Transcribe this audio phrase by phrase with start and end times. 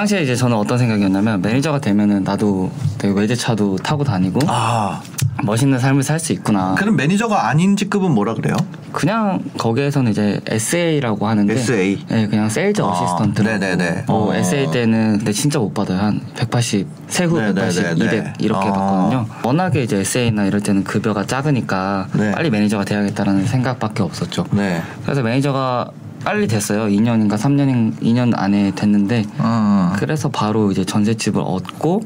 [0.00, 5.02] 당시에 이제 저는 어떤 생각이었냐면 매니저가 되면은 나도 되게 외제차도 타고 다니고 아,
[5.44, 6.74] 멋있는 삶을 살 수 있구나.
[6.74, 8.56] 그럼 매니저가 아닌 직급은 뭐라 그래요?
[8.92, 12.04] 그냥 거기에서는 이제 SA라고 하는데 SA?
[12.08, 13.42] 네, 그냥 sales 아, assistant.
[13.42, 14.04] 네네네.
[14.06, 14.34] 뭐 어.
[14.34, 15.98] SA 때는 근데 진짜 못 받아요.
[15.98, 17.36] 한 180, 세후.
[17.36, 18.72] 180, 200 이렇게 아.
[18.72, 19.26] 받거든요.
[19.44, 22.32] 워낙에 이제 SA나 이럴 때는 급여가 작으니까 네.
[22.32, 24.46] 빨리 매니저가 돼야겠다라는 생각밖에 없었죠.
[24.52, 24.80] 네.
[25.04, 25.90] 그래서 매니저가
[26.24, 26.84] 빨리 됐어요.
[26.86, 29.92] 2년인가 3년 2년 안에 됐는데 음.
[29.96, 32.04] 그래서 바로 이제 전셋집을 얻고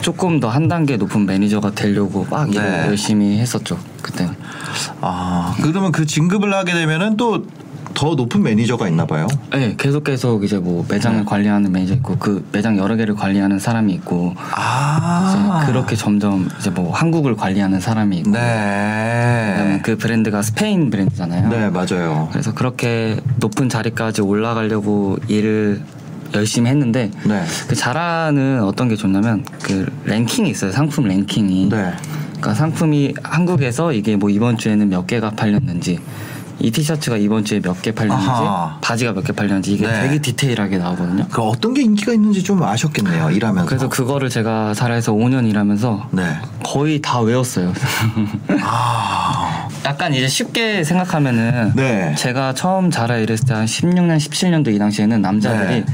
[0.00, 2.86] 조금 더 한 단계 높은 매니저가 되려고 막 네.
[2.86, 3.78] 열심히 했었죠.
[4.02, 4.28] 그때.
[5.00, 7.44] 아, 그러면 그 진급을 하게 되면은 또
[7.96, 9.26] 더 높은 매니저가 있나 봐요.
[9.50, 11.24] 네, 계속 계속 이제 뭐 매장을 네.
[11.24, 15.64] 관리하는 매니저 있고 그 매장 여러 개를 관리하는 사람이 있고 아.
[15.66, 19.80] 그렇게 점점 이제 뭐 한국을 관리하는 사람이 있고 네.
[19.82, 21.48] 그 브랜드가 스페인 브랜드잖아요.
[21.48, 22.28] 네, 맞아요.
[22.30, 25.80] 그래서 그렇게 높은 자리까지 올라가려고 일을
[26.34, 27.44] 열심히 했는데 네.
[27.66, 30.70] 그 자라는 어떤 게 좋냐면 그 랭킹이 있어요.
[30.70, 31.70] 상품 랭킹이.
[31.70, 31.92] 네.
[32.32, 35.98] 그러니까 상품이 한국에서 이게 뭐 이번 주에는 몇 개가 팔렸는지
[36.58, 38.78] 이 티셔츠가 이번 주에 몇 개 팔렸는지 아하.
[38.80, 40.00] 바지가 몇 개 팔렸는지 이게 네.
[40.02, 41.26] 되게 디테일하게 나오거든요.
[41.30, 43.30] 그 어떤 게 인기가 있는지 좀 아셨겠네요.
[43.30, 43.66] 일하면서.
[43.68, 46.36] 그래서 그거를 제가 자라에서 5년 일하면서 네.
[46.64, 47.72] 거의 다 외웠어요.
[48.62, 49.68] 아.
[49.84, 52.14] 약간 이제 쉽게 생각하면은 네.
[52.16, 55.86] 제가 처음 자라 일했을 때 한 16년, 17년도 이 당시에는 남자들이 네.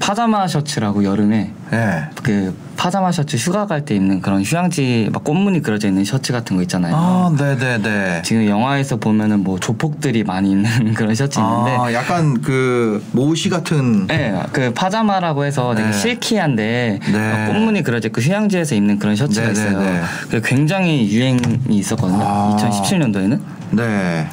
[0.00, 2.04] 파자마 셔츠라고 여름에 네.
[2.22, 6.56] 그 파자마 셔츠 휴가 갈 때 입는 그런 휴양지 막 꽃무늬 그려져 있는 셔츠 같은
[6.56, 6.94] 거 있잖아요.
[6.96, 8.22] 아, 네, 네, 네.
[8.24, 14.06] 지금 영화에서 보면은 뭐 조폭들이 많이 입는 그런 셔츠 있는데 아, 약간 그 모시 같은
[14.06, 15.92] 네, 그 파자마라고 해서 되게 네.
[15.92, 17.32] 실키한데 네.
[17.32, 19.80] 막 꽃무늬 그려져 있고 휴양지에서 입는 그런 셔츠가 네, 네, 있어요.
[19.80, 20.00] 네.
[20.30, 22.22] 그 굉장히 유행이 있었거든요.
[22.22, 22.56] 아.
[22.58, 23.40] 2017년도에는
[23.72, 24.26] 네.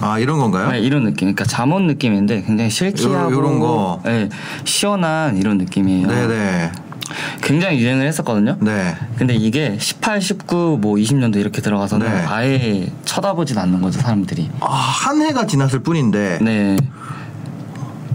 [0.00, 0.70] 아, 이런 건가요?
[0.72, 1.32] 네, 이런 느낌.
[1.32, 4.00] 그러니까 잠옷 느낌인데 굉장히 실키하고 요- 요런 거.
[4.04, 4.28] 네,
[4.64, 6.08] 시원한 이런 느낌이에요.
[6.08, 6.72] 네, 네.
[7.42, 8.56] 굉장히 유행을 했었거든요.
[8.60, 8.94] 네.
[9.16, 12.24] 근데 이게 18, 19, 뭐 20년도 이렇게 들어가서는 네.
[12.26, 14.50] 아예 쳐다보진 않는 거죠 사람들이.
[14.60, 16.38] 아, 한 해가 지났을 뿐인데.
[16.40, 16.76] 네.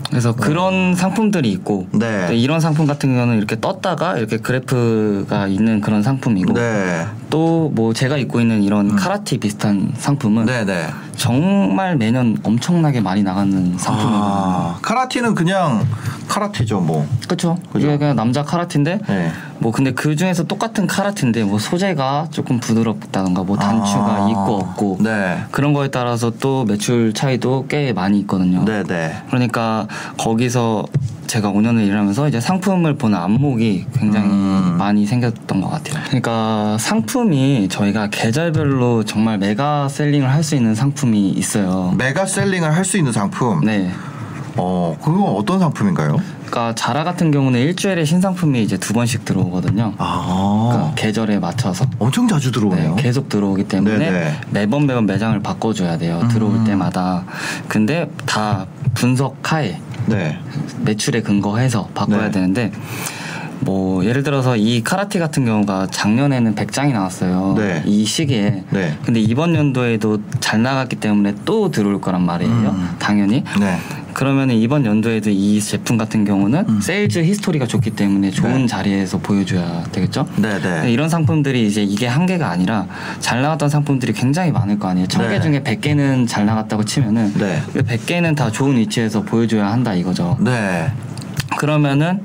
[0.09, 1.97] 그래서 그런 상품들이 있고 어.
[1.97, 2.28] 네.
[2.28, 7.06] 또 이런 상품 같은 경우는 이렇게 떴다가 이렇게 그래프가 있는 그런 상품이고 네.
[7.29, 10.46] 또뭐 제가 입고 있는 이런 카라티 비슷한 상품은 음.
[10.46, 10.88] 네, 네.
[11.17, 14.23] 정말 매년 엄청나게 많이 나가는 상품이거든요.
[14.23, 15.85] 아, 카라티는 그냥
[16.28, 17.07] 카라테죠, 뭐.
[17.25, 17.57] 그렇죠.
[17.75, 19.31] 이게 그냥 남자 카라티인데 네.
[19.59, 24.29] 뭐 근데 그 중에서 똑같은 카라티인데 뭐 소재가 조금 부드럽다던가 뭐 단추가 아.
[24.29, 25.44] 있고 없고 네.
[25.51, 28.63] 그런 거에 따라서 또 매출 차이도 꽤 많이 있거든요.
[28.66, 29.16] 네, 네.
[29.28, 30.85] 그러니까 거기서
[31.25, 34.75] 제가 5년을 일하면서 이제 상품을 보는 안목이 굉장히 음.
[34.78, 36.01] 많이 생겼던 것 같아요.
[36.05, 41.94] 그러니까 상품이 저희가 계절별로 정말 메가 셀링을 할 수 있는 상품 이 있어요.
[41.97, 43.62] 메가 셀링을 할 수 있는 상품.
[43.66, 43.91] 네.
[44.59, 46.18] 어, 그건 어떤 상품인가요?
[46.47, 49.94] 그러니까 자라 같은 경우는 일주일에 신상품이 이제 두 번씩 들어오거든요.
[49.97, 50.69] 아.
[50.72, 51.85] 그러니까 계절에 맞춰서.
[52.00, 52.96] 엄청 자주 들어오네요.
[52.96, 54.41] 네, 계속 들어오기 때문에 네네.
[54.51, 56.25] 매번 매번 매장을 바꿔줘야 돼요.
[56.31, 56.63] 들어올 음.
[56.63, 57.25] 때마다.
[57.67, 58.66] 근데 다
[58.96, 60.40] 분석하에 네.
[60.84, 62.31] 매출에 근거해서 바꿔야 네.
[62.31, 62.72] 되는데
[63.62, 67.56] 뭐 예를 들어서 이 카라티 같은 경우가 작년에는 100장이 나왔어요.
[67.57, 67.84] 네.
[67.85, 68.63] 이 시기에.
[68.69, 68.97] 네.
[69.03, 72.51] 근데 이번 연도에도 잘 나갔기 때문에 또 들어올 거란 말이에요.
[72.51, 72.90] 음.
[73.00, 73.44] 당연히.
[73.59, 73.78] 네.
[74.13, 76.81] 그러면 이번 연도에도 이 제품 같은 경우는 음.
[76.81, 78.66] sales history가 좋기 때문에 좋은 네.
[78.66, 80.28] 자리에서 보여줘야 되겠죠?
[80.38, 80.91] 네, 네.
[80.91, 82.88] 이런 상품들이 이제 이게 한 개가 아니라
[83.19, 85.07] 잘 나갔던 상품들이 굉장히 많을 거 아니에요.
[85.07, 85.40] 천개 네.
[85.40, 87.62] 중에 100개는 잘 나갔다고 치면은 네.
[87.72, 90.38] 그 100개는 다 좋은 위치에서 보여줘야 한다 이거죠.
[90.40, 90.91] 네.
[91.59, 92.22] 그러면은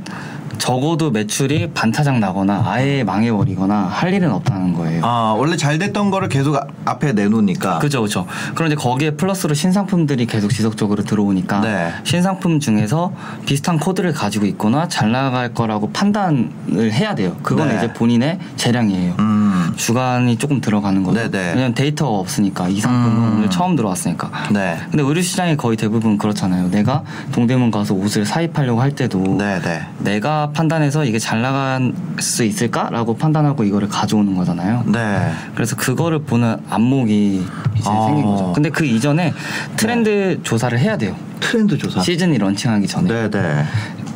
[0.66, 5.04] 적어도 매출이 반타작 나거나 아예 망해버리거나 할 일은 없다는 거예요.
[5.04, 7.80] 아, 원래 잘 됐던 거를 계속 아- 앞에 내놓으니까.
[7.80, 8.28] 그죠, 그죠.
[8.54, 11.92] 그런데 거기에 플러스로 신상품들이 계속 지속적으로 들어오니까 네.
[12.04, 13.12] 신상품 중에서
[13.44, 17.36] 비슷한 코드를 가지고 있거나 잘 나갈 거라고 판단을 해야 돼요.
[17.42, 17.78] 그건 네.
[17.78, 19.14] 이제 본인의 재량이에요.
[19.18, 19.31] 음.
[19.76, 21.30] 주관이 조금 들어가는 거죠.
[21.30, 21.50] 네네.
[21.50, 23.36] 왜냐면 데이터가 없으니까 이 상품은 음.
[23.38, 24.30] 오늘 처음 들어왔으니까.
[24.52, 24.78] 네.
[24.90, 26.70] 근데 의류 시장이 거의 대부분 그렇잖아요.
[26.70, 27.02] 내가
[27.32, 29.86] 동대문 가서 옷을 사입하려고 할 때도 네, 네.
[29.98, 34.84] 내가 판단해서 이게 잘 나갈 수 있을까라고 판단하고 이거를 가져오는 거잖아요.
[34.86, 35.32] 네.
[35.54, 37.44] 그래서 그거를 보는 안목이
[37.76, 38.06] 이제 아.
[38.06, 38.52] 생긴 거죠.
[38.52, 39.32] 근데 그 이전에
[39.76, 41.16] 트렌드 조사를 해야 돼요.
[41.40, 42.00] 트렌드 조사.
[42.00, 43.08] 시즌이 런칭하기 전에.
[43.08, 43.64] 네, 네.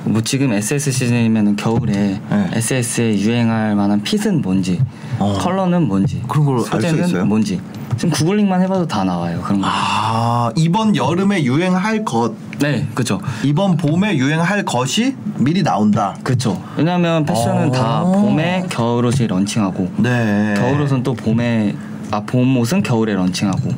[0.07, 2.51] 뭐 지금 SS 시즌이면 겨울에 네.
[2.53, 4.81] SS에 유행할 만한 핏은 뭔지,
[5.19, 5.37] 어.
[5.41, 7.25] 컬러는 뭔지, 그런 걸알수 소재는 있어요?
[7.25, 7.61] 뭔지.
[7.97, 9.41] 지금 구글링만 해봐도 다 나와요.
[9.43, 9.67] 그런 거.
[9.71, 13.21] 아 이번 여름에 유행할 것 네, 그렇죠.
[13.43, 16.15] 이번 봄에 유행할 것이 미리 나온다.
[16.23, 16.63] 그렇죠.
[16.77, 17.73] 왜냐하면 패션은 어.
[17.73, 20.55] 다 봄에 겨울옷이 런칭하고 네.
[20.59, 21.75] 겨울옷은 또 봄에
[22.11, 23.71] 아 봄 옷은 겨울에 런칭하고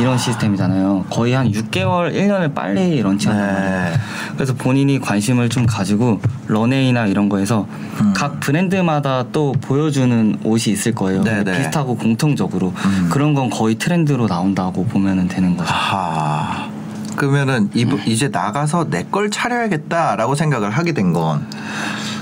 [0.00, 1.06] 이런 시스템이잖아요.
[1.10, 3.12] 거의 한 6개월, 1년을 빨리 말이에요.
[3.18, 3.92] 네.
[4.34, 7.66] 그래서 본인이 관심을 좀 가지고 런웨이나 이런 거에서
[8.00, 8.12] 음.
[8.14, 11.22] 각 브랜드마다 또 보여주는 옷이 있을 거예요.
[11.22, 11.50] 네네.
[11.50, 11.58] 음.
[11.58, 12.72] 비슷하고 공통적으로
[13.10, 15.72] 그런 건 거의 트렌드로 나온다고 보면은 되는 거죠.
[15.72, 16.68] 하.
[17.16, 21.46] 그러면은 이, 이제 나가서 내 걸 차려야겠다라고 생각을 하게 된 건.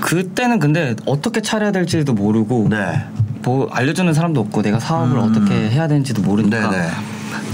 [0.01, 3.05] 그때는 근데 어떻게 차려야 될지도 모르고 네.
[3.43, 5.23] 뭐 알려주는 사람도 없고 내가 사업을 음.
[5.23, 6.89] 어떻게 해야 되는지도 모르니까 네네.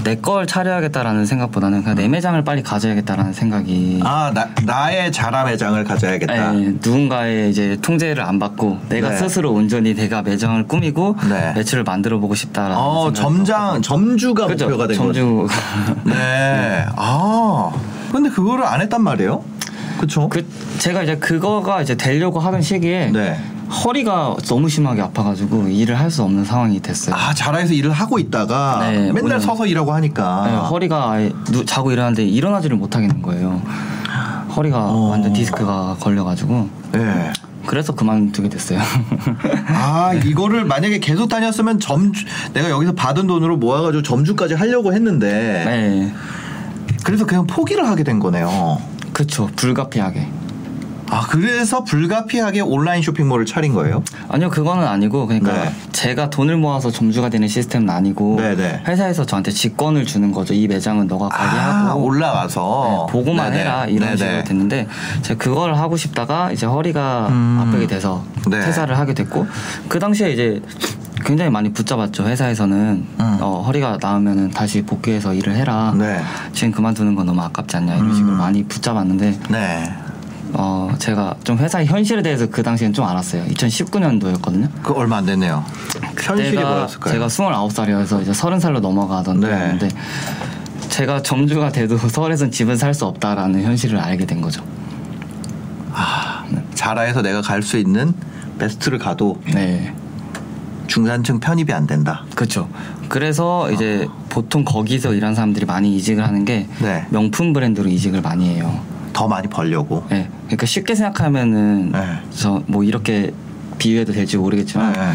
[0.04, 6.54] 내걸 차려야겠다라는 생각보다는 그냥 내 매장을 빨리 가져야겠다라는 생각이 아, 나, 나의 자라 매장을 가져야겠다.
[6.54, 9.16] 예, 누군가의 이제 통제를 안 받고 내가 네.
[9.16, 11.52] 스스로 온전히 내가 매장을 꾸미고 네.
[11.54, 14.66] 매출을 만들어 보고 싶다라는 어, 점장, 점주가 그죠?
[14.66, 14.96] 목표가 된.
[14.96, 15.46] 점주
[16.04, 16.84] 네.
[16.96, 17.70] 아.
[18.12, 19.44] 근데 그거를 안 했단 말이에요?
[19.98, 20.28] 그쵸?
[20.28, 20.46] 그
[20.78, 23.38] 제가 이제 그거가 이제 되려고 하던 시기에 네.
[23.70, 27.14] 허리가 너무 심하게 아파가지고 일을 할 수 없는 상황이 됐어요.
[27.14, 30.46] 아, 자라에서 일을 하고 있다가 네, 맨날 오늘- 서서 일하고 하니까.
[30.46, 33.60] 네, 허리가 아예 누, 자고 일어났는데 일어나지를 못하겠는 거예요.
[34.56, 35.08] 허리가 어.
[35.10, 37.30] 완전 디스크가 걸려가지고 네.
[37.66, 38.80] 그래서 그만두게 됐어요.
[39.68, 42.24] 아 이거를 만약에 계속 다녔으면 점주
[42.54, 45.28] 내가 여기서 받은 돈으로 모아가지고 점주까지 하려고 했는데
[45.66, 46.14] 네,
[47.04, 48.78] 그래서 그냥 포기를 하게 된 거네요.
[49.12, 50.26] 그쵸 불가피하게.
[51.10, 54.02] 아 그래서 불가피하게 온라인 쇼핑몰을 차린 거예요?
[54.28, 55.72] 아니요 그거는 아니고 그러니까 네.
[55.92, 58.82] 제가 돈을 모아서 점주가 되는 시스템은 아니고 네네.
[58.86, 60.54] 회사에서 저한테 직권을 주는 거죠.
[60.54, 63.60] 이 매장은 너가 관리하고 아, 올라가서 네, 보고만 네네.
[63.60, 64.16] 해라 이런 네네.
[64.16, 64.88] 식으로 됐는데
[65.22, 67.64] 제가 그걸 하고 싶다가 이제 허리가 음.
[67.66, 68.60] 아프게 돼서 네.
[68.60, 69.46] 퇴사를 하게 됐고
[69.88, 70.60] 그 당시에 이제
[71.24, 73.38] 굉장히 많이 붙잡았죠 회사에서는 음.
[73.40, 76.20] 어, 허리가 나으면은 다시 복귀해서 일을 해라 네.
[76.52, 78.38] 지금 그만두는 건 너무 아깝지 않냐 이런 식으로 음.
[78.38, 79.94] 많이 붙잡았는데 네.
[80.52, 85.64] 어 제가 좀 회사의 현실에 대해서 그 당시엔 좀 알았어요 2019년도였거든요 그 얼마 안 됐네요.
[86.20, 87.12] 현실이 뭐였을까요?
[87.14, 89.48] 제가 29살이어서 이제 30살로 넘어가던 네.
[89.48, 89.88] 때였는데
[90.88, 94.62] 제가 점주가 돼도 서울에선 집은 살 수 없다라는 현실을 알게 된 거죠.
[95.92, 98.14] 아, 자라에서 내가 갈 수 있는
[98.58, 99.92] 베스트를 가도 네.
[100.86, 102.24] 중산층 편입이 안 된다.
[102.34, 102.68] 그렇죠.
[103.08, 107.06] 그래서 이제 보통 거기서 일하는 사람들이 많이 이직을 하는 게 네.
[107.10, 108.80] 명품 브랜드로 이직을 많이 해요.
[109.18, 110.04] 더 많이 벌려고.
[110.10, 110.30] 네.
[110.46, 111.98] 그러니까 쉽게 생각하면은 네.
[112.30, 113.32] 저뭐 이렇게
[113.78, 115.12] 비유해도 될지 모르겠지만 네.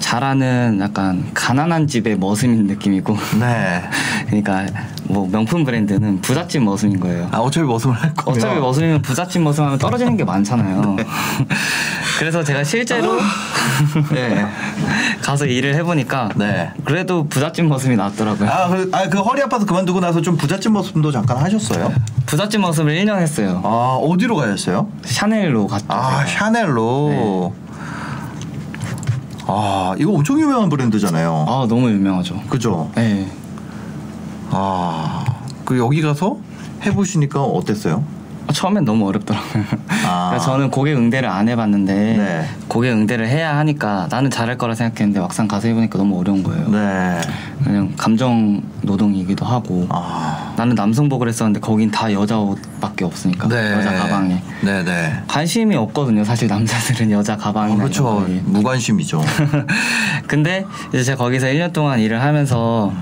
[0.00, 3.82] 자라는 약간 가난한 집의 머슴인 느낌이고 네.
[4.26, 4.66] 그러니까
[5.04, 7.28] 뭐 명품 브랜드는 부잣집 머슴인 거예요.
[7.32, 10.96] 아 어차피 머슴을 할 거면 어차피 머슴이면 부잣집 머슴하면 떨어지는 게 많잖아요.
[12.18, 13.18] 그래서 제가 실제로
[14.12, 14.46] 네.
[15.22, 16.70] 가서 일을 해보니까 네.
[16.84, 18.48] 그래도 부잣집 머슴이 낫더라고요.
[18.48, 21.92] 아, 그, 아, 그 허리 아파서 그만두고 나서 좀 부잣집 모습도 잠깐 하셨어요?
[22.26, 23.60] 부잣집 머슴을 1년 했어요.
[23.64, 24.88] 아, 어디로 가셨어요?
[25.04, 25.86] 샤넬로 갔죠.
[25.88, 26.38] 아, 제가.
[26.38, 27.54] 샤넬로.
[29.52, 31.46] 아, 이거 엄청 유명한 브랜드잖아요.
[31.48, 32.40] 아 너무 유명하죠.
[32.48, 32.90] 그죠?
[32.94, 33.26] 네.
[34.50, 35.24] 아,
[35.64, 36.38] 그 여기 가서
[36.84, 38.04] 해보시니까 어땠어요?
[38.52, 39.64] 처음엔 너무 어렵더라고요.
[40.06, 40.28] 아.
[40.30, 42.44] 그래서 저는 고객 응대를 안 해봤는데 네.
[42.68, 46.68] 고객 응대를 해야 하니까 나는 잘할 거라 생각했는데 막상 가서 해보니까 너무 어려운 거예요.
[46.68, 47.20] 네.
[47.64, 50.39] 그냥 감정 노동이기도 하고 아.
[50.56, 53.72] 나는 남성복을 했었는데 거긴 다 여자 옷밖에 없으니까 네.
[53.72, 55.22] 여자 가방에 네네.
[55.28, 56.24] 관심이 없거든요.
[56.24, 58.26] 사실 남자들은 여자 아, 가방이나 그렇죠.
[58.44, 59.22] 무관심이죠.
[60.26, 62.92] 근데 이제 제가 거기서 1년 동안 일을 하면서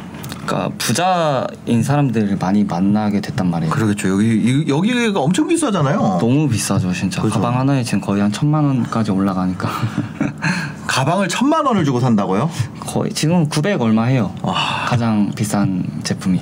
[0.47, 3.71] 그러니까 부자인 사람들을 많이 만나게 됐단 말이에요.
[3.73, 4.09] 그러겠죠.
[4.09, 6.19] 여기, 이- 여기가 엄청 비싸잖아요.
[6.21, 7.21] 너무 비싸죠, 진짜.
[7.21, 7.35] 그죠.
[7.35, 9.69] 가방 하나에 지금 거의 한 천만 원까지 올라가니까
[10.87, 12.51] 가방을 천만 원을 주고 산다고요?
[12.81, 14.33] 거의 지금 900 얼마 해요.
[14.43, 14.55] 와.
[14.87, 16.41] 가장 비싼 제품이.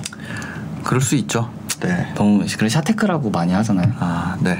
[0.86, 1.50] 그럴 수 있죠.
[1.80, 2.12] 네.
[2.14, 3.92] 너무 그래 샤테크라고 많이 하잖아요.
[3.98, 4.56] 아, 네.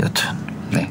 [0.00, 0.30] 여튼.
[0.72, 0.90] 네.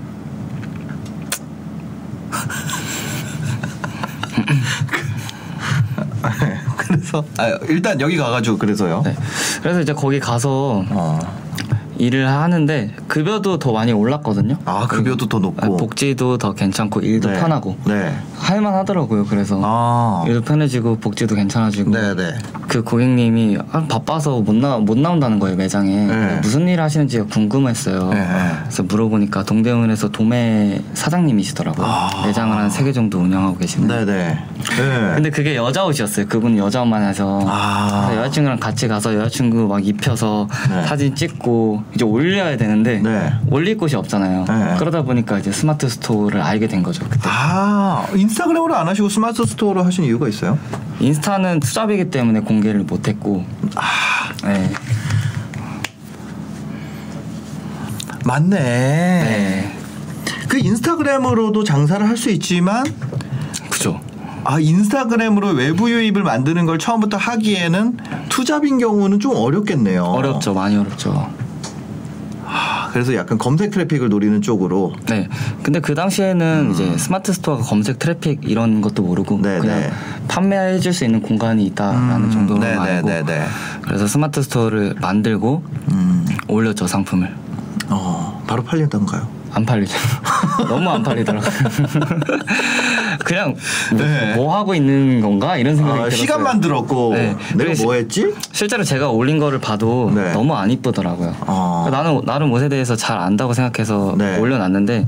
[6.78, 9.02] 그래서 아, 일단 여기 가가지고 그래서요.
[9.04, 9.14] 네.
[9.62, 11.20] 그래서 이제 거기 가서 어.
[11.98, 14.58] 일을 하는데 급여도 더 많이 올랐거든요.
[14.66, 15.78] 아 급여도 더 아, 높고.
[15.78, 17.40] 복지도 더 괜찮고 일도 네.
[17.40, 18.14] 편하고 네.
[18.38, 19.26] 할만하더라고요.
[19.26, 20.24] 그래서 아.
[20.28, 22.34] 일도 편해지고 복지도 괜찮아지고 네네.
[22.68, 26.40] 그 고객님이 아, 바빠서 못, 나, 못 나온다는 거예요 매장에 네.
[26.44, 28.52] 무슨 일 하시는지가 궁금했어요 네, 네.
[28.64, 32.10] 그래서 물어보니까 동대문에서 도매 사장님이시더라고요 아.
[32.26, 34.28] 매장을 한 세 개 정도 운영하고 계시는데 네네.
[34.28, 35.12] 네.
[35.16, 38.12] 근데 그게 여자 옷이었어요 그분은 여자 옷만 해서 아.
[38.18, 40.84] 여자친구랑 같이 가서 여자친구 막 입혀서 네.
[40.86, 43.34] 사진 찍고 이제 올려야 되는데 네.
[43.50, 44.46] 올릴 곳이 없잖아요.
[44.48, 44.76] 네.
[44.80, 47.04] 그러다 보니까 이제 스마트 스토어를 알게 된 거죠.
[47.10, 47.22] 그때.
[47.30, 50.58] 아 인스타그램으로 안 하시고 스마트 스토어로 하신 이유가 있어요?
[51.00, 53.46] 인스타는 투잡이기 때문에 공개를 못했고.
[53.76, 54.72] 아 네.
[58.26, 58.60] 맞네.
[58.60, 59.74] 네.
[60.48, 62.86] 그 인스타그램으로도 장사를 할 수 있지만
[63.70, 64.00] 그죠.
[64.44, 67.98] 아 인스타그램으로 외부 유입을 만드는 걸 처음부터 하기에는
[68.30, 70.04] 투잡인 경우는 좀 어렵겠네요.
[70.04, 70.54] 어렵죠.
[70.54, 71.30] 많이 어렵죠.
[72.98, 74.94] 아, 그래서 약간 검색 트래픽을 노리는 쪽으로.
[75.06, 75.28] 네.
[75.62, 79.42] 근데 그 당시에는 이제 스마트 스토어가 검색 트래픽 이런 것도 모르고 음.
[79.44, 79.92] 네, 그냥 네.
[80.28, 83.46] 판매해 줄 수 있는 공간이 있다라는 정도로만 네, 네, 알고 네, 네.
[83.84, 87.32] 그래서 스마트 스토어를 만들고 음, 올렸죠 상품을
[87.90, 89.28] 어, 바로 팔리던가요?
[89.54, 89.94] 안 팔리죠
[90.68, 91.52] 너무 안 팔리더라고요
[93.28, 93.56] 그냥
[93.92, 94.34] 뭐, 네.
[94.36, 97.36] 뭐 하고 있는 건가 이런 생각이 아, 들었어요 시간만 들었고 네.
[97.56, 98.34] 내가 뭐 했지?
[98.54, 100.32] 실제로 제가 올린 거를 봐도 네.
[100.32, 101.36] 너무 안 이쁘더라고요.
[101.42, 101.90] 어.
[101.92, 104.38] 나는 나름 옷에 대해서 잘 안다고 생각해서 네.
[104.38, 105.06] 올려놨는데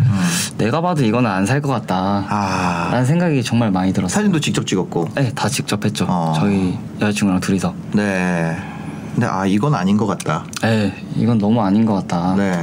[0.57, 2.25] 내가 봐도 이거는 안 살 것 같다.
[2.29, 4.13] 아 라는 생각이 정말 많이 들었어요.
[4.13, 5.07] 사진도 직접 찍었고.
[5.15, 6.05] 네, 다 직접 했죠.
[6.07, 6.33] 어.
[6.35, 7.73] 저희 여자친구랑 둘이서.
[7.93, 8.55] 네.
[9.13, 10.45] 근데 아 이건 아닌 것 같다.
[10.61, 12.35] 네, 이건 너무 아닌 것 같다.
[12.37, 12.53] 네.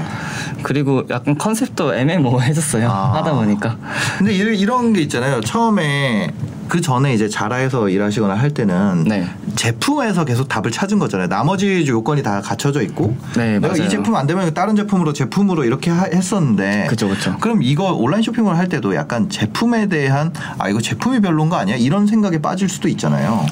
[0.62, 2.88] 그리고 약간 컨셉도 애매모호해졌어요.
[2.88, 3.14] 아.
[3.16, 3.76] 하다 보니까.
[4.18, 5.40] 근데 이런, 이런 게 있잖아요.
[5.42, 6.32] 처음에
[6.68, 9.28] 그 전에 이제 자라에서 일하시거나 할 때는 네.
[9.54, 11.28] 제품에서 계속 답을 찾은 거잖아요.
[11.28, 13.88] 나머지 요건이 다 갖춰져 있고 네, 내가 이 맞아요.
[13.90, 17.36] 제품 안 되면 다른 제품으로 제품으로 이렇게 하- 했었는데 그쵸, 그쵸.
[17.40, 21.76] 그럼 이거 온라인 쇼핑을 할 때도 약간 제품에 대한 아 이거 제품이 별론 거 아니야?
[21.76, 23.46] 이런 생각에 빠질 수도 있잖아요.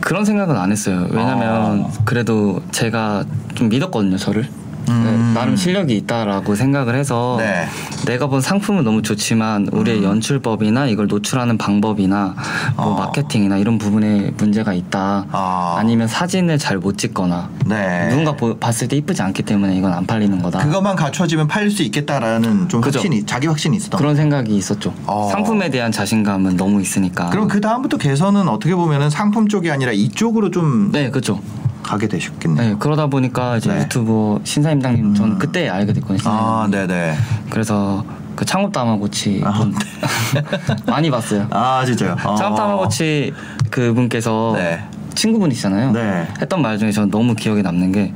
[0.00, 1.06] 그런 생각은 안 했어요.
[1.10, 1.90] 왜냐면 아.
[2.04, 3.24] 그래도 제가
[3.54, 4.48] 좀 믿었거든요, 저를.
[4.88, 5.04] 음.
[5.04, 7.66] 네, 나름 실력이 있다라고 생각을 해서 네.
[8.06, 12.34] 내가 본 상품은 너무 좋지만 우리의 연출법이나 이걸 노출하는 방법이나
[12.76, 12.94] 뭐 어.
[12.98, 15.26] 마케팅이나 이런 부분에 문제가 있다.
[15.32, 15.82] 아.
[15.84, 18.08] 니면 사진을 잘 못 찍거나 네.
[18.10, 20.58] 누군가 보- 봤을 때 이쁘지 않기 때문에 이건 안 팔리는 거다.
[20.58, 22.98] 그것만 갖춰지면 팔릴 수 있겠다라는 좀 그죠.
[22.98, 23.98] 확신이 자기 확신이 있었던.
[23.98, 24.92] 그런 생각이 있었죠.
[25.06, 25.28] 어.
[25.32, 27.30] 상품에 대한 자신감은 너무 있으니까.
[27.30, 31.40] 그럼 그 다음부터 개선은 어떻게 보면은 상품 쪽이 아니라 이쪽으로 좀 네, 그렇죠.
[31.86, 32.70] 가게 되셨겠네요.
[32.70, 33.82] 네, 그러다 보니까 이제 네.
[33.82, 36.18] 유튜버 신사임당님 전 그때 알게 됐거든요.
[36.28, 36.66] 아.
[36.68, 37.14] 네네.
[37.48, 39.72] 그래서 그 창업 다마고치 아, 분
[40.86, 41.46] 많이 봤어요.
[41.50, 42.16] 아, 진짜요?
[42.24, 42.34] 어.
[42.34, 43.32] 창업 다마고치
[43.70, 44.84] 그분께서 네.
[45.16, 45.92] 친구분이시잖아요.
[45.92, 46.28] 네.
[46.40, 48.12] 했던 말 중에 저는 너무 기억에 남는 게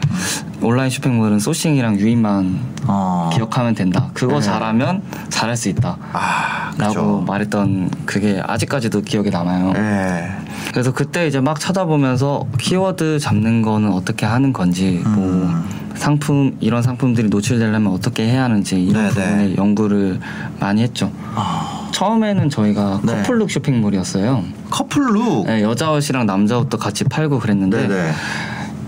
[0.63, 3.31] 온라인 쇼핑몰은 소싱이랑 유인만 어.
[3.33, 4.11] 기억하면 된다.
[4.15, 4.41] 그거 네.
[4.43, 5.97] 잘하면 잘할 수 있다.
[6.13, 7.23] 아, 라고.
[7.23, 9.73] 말했던 그게 아직까지도 기억에 남아요.
[9.73, 10.31] 네.
[10.73, 15.65] 그래서 그때 이제 막 찾아보면서 키워드 잡는 거는 어떻게 하는 건지 뭐 음.
[15.95, 19.27] 상품 이런 상품들이 노출되려면 어떻게 해야 하는지 이런 네네.
[19.31, 20.21] 부분에 연구를
[20.61, 21.11] 많이 했죠.
[21.35, 23.17] 아, 처음에는 저희가 네.
[23.17, 24.45] 커플룩 쇼핑몰이었어요.
[24.71, 25.47] 커플룩.
[25.47, 28.13] 네, 여자 옷이랑 남자 옷도 같이 팔고 그랬는데 네네.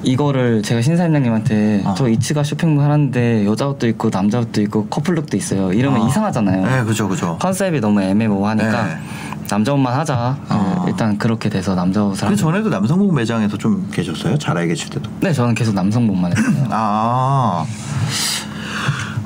[0.04, 1.94] 이거를 제가 신사임당님한테 어.
[1.96, 5.72] 저 이츠가 쇼핑몰 하는데 여자 옷도 있고 남자 옷도 있고 커플룩도 있어요.
[5.72, 6.08] 이러면 어.
[6.08, 6.66] 이상하잖아요.
[6.66, 7.38] 네, 그죠, 그죠.
[7.40, 8.96] 컨셉이 너무 애매모호하니까 네.
[9.48, 10.36] 남자 옷만 하자.
[10.48, 10.84] 네, 어.
[10.88, 14.38] 일단 그렇게 돼서 남자 옷을 그 전에도 남성복 매장에서 좀 계셨어요?
[14.38, 15.08] 자라에 계실 때도.
[15.20, 16.66] 네, 저는 계속 남성복만 했어요.
[16.70, 17.64] 아.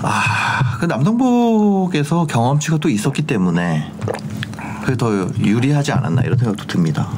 [0.02, 3.90] 아, 그 남성복에서 경험치가 또 있었기 때문에
[4.84, 7.08] 그게 더 유리하지 않았나 이런 생각도 듭니다.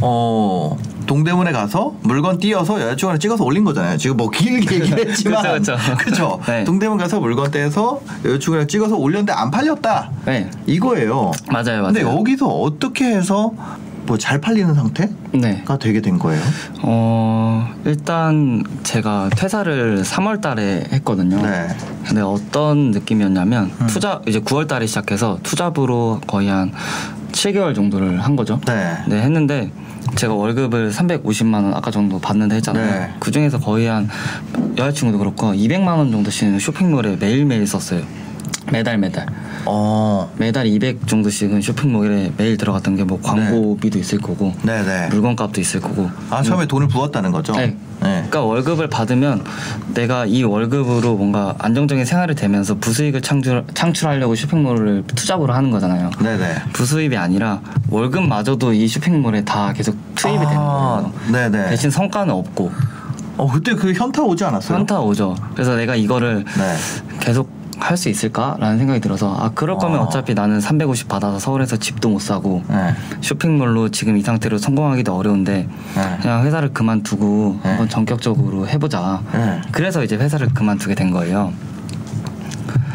[0.00, 3.96] 어, 동대문에 가서 물건 띄어서 여자친구랑 찍어서 올린 거잖아요.
[3.96, 5.58] 지금 뭐 길게 얘기했지만.
[5.58, 5.96] 그쵸, 그쵸.
[5.96, 6.40] 그쵸?
[6.46, 6.64] 네.
[6.64, 10.10] 동대문 가서 물건 떼서 여자친구랑 찍어서 올렸는데 안 팔렸다.
[10.24, 11.30] 네, 이거예요.
[11.50, 11.92] 맞아요, 맞아요.
[11.92, 13.52] 근데 여기서 어떻게 해서
[14.06, 15.64] 뭐 잘 팔리는 상태가 네.
[15.80, 16.40] 되게 된 거예요?
[16.82, 21.42] 어, 일단 제가 퇴사를 3월 달에 했거든요.
[21.42, 21.68] 네.
[22.06, 23.86] 근데 어떤 느낌이었냐면 음.
[23.88, 26.72] 투자 이제 9월 달에 시작해서 투잡으로 거의 한
[27.32, 28.60] 7개월 정도를 한 거죠.
[28.66, 28.96] 네.
[29.08, 29.70] 네, 했는데
[30.14, 32.86] 제가 월급을 350만 원 아까 정도 받는다 했잖아요.
[32.86, 33.14] 네.
[33.18, 34.08] 그 중에서 거의 한
[34.78, 38.02] 여자친구도 그렇고 200만 원 정도씩은 쇼핑몰에 매일매일 썼어요.
[38.72, 39.26] 매달 매달.
[39.64, 40.30] 어.
[40.38, 45.08] 매달 200 정도씩은 쇼핑몰에 매일 들어갔던 게 뭐 광고비도 있을 거고 네네.
[45.10, 47.52] 물건값도 있을 거고 아 처음에 돈을 부었다는 거죠?
[47.54, 47.76] 네.
[48.00, 49.44] 그러니까 월급을 받으면
[49.94, 56.10] 내가 이 월급으로 뭔가 안정적인 생활을 되면서 부수익을 창출, 창출하려고 쇼핑몰을 투잡으로 하는 거잖아요.
[56.20, 56.54] 네네.
[56.72, 61.12] 부수입이 아니라 월급마저도 이 쇼핑몰에 다 계속 투입이 되는 아, 거예요.
[61.50, 61.68] 네네.
[61.70, 62.72] 대신 성과는 없고
[63.38, 64.78] 어 그때 그 현타 오지 않았어요?
[64.78, 65.36] 현타 오죠.
[65.54, 67.18] 그래서 내가 이거를 네.
[67.20, 70.02] 계속 할 수 있을까라는 생각이 들어서 아 그럴 거면 어.
[70.04, 72.94] 어차피 나는 350 받아서 서울에서 집도 못 사고 네.
[73.20, 76.18] 쇼핑몰로 지금 이 상태로 성공하기도 어려운데 네.
[76.20, 77.68] 그냥 회사를 그만두고 네.
[77.70, 79.22] 한번 전격적으로 해보자.
[79.32, 79.60] 네.
[79.72, 81.52] 그래서 이제 회사를 그만두게 된 거예요.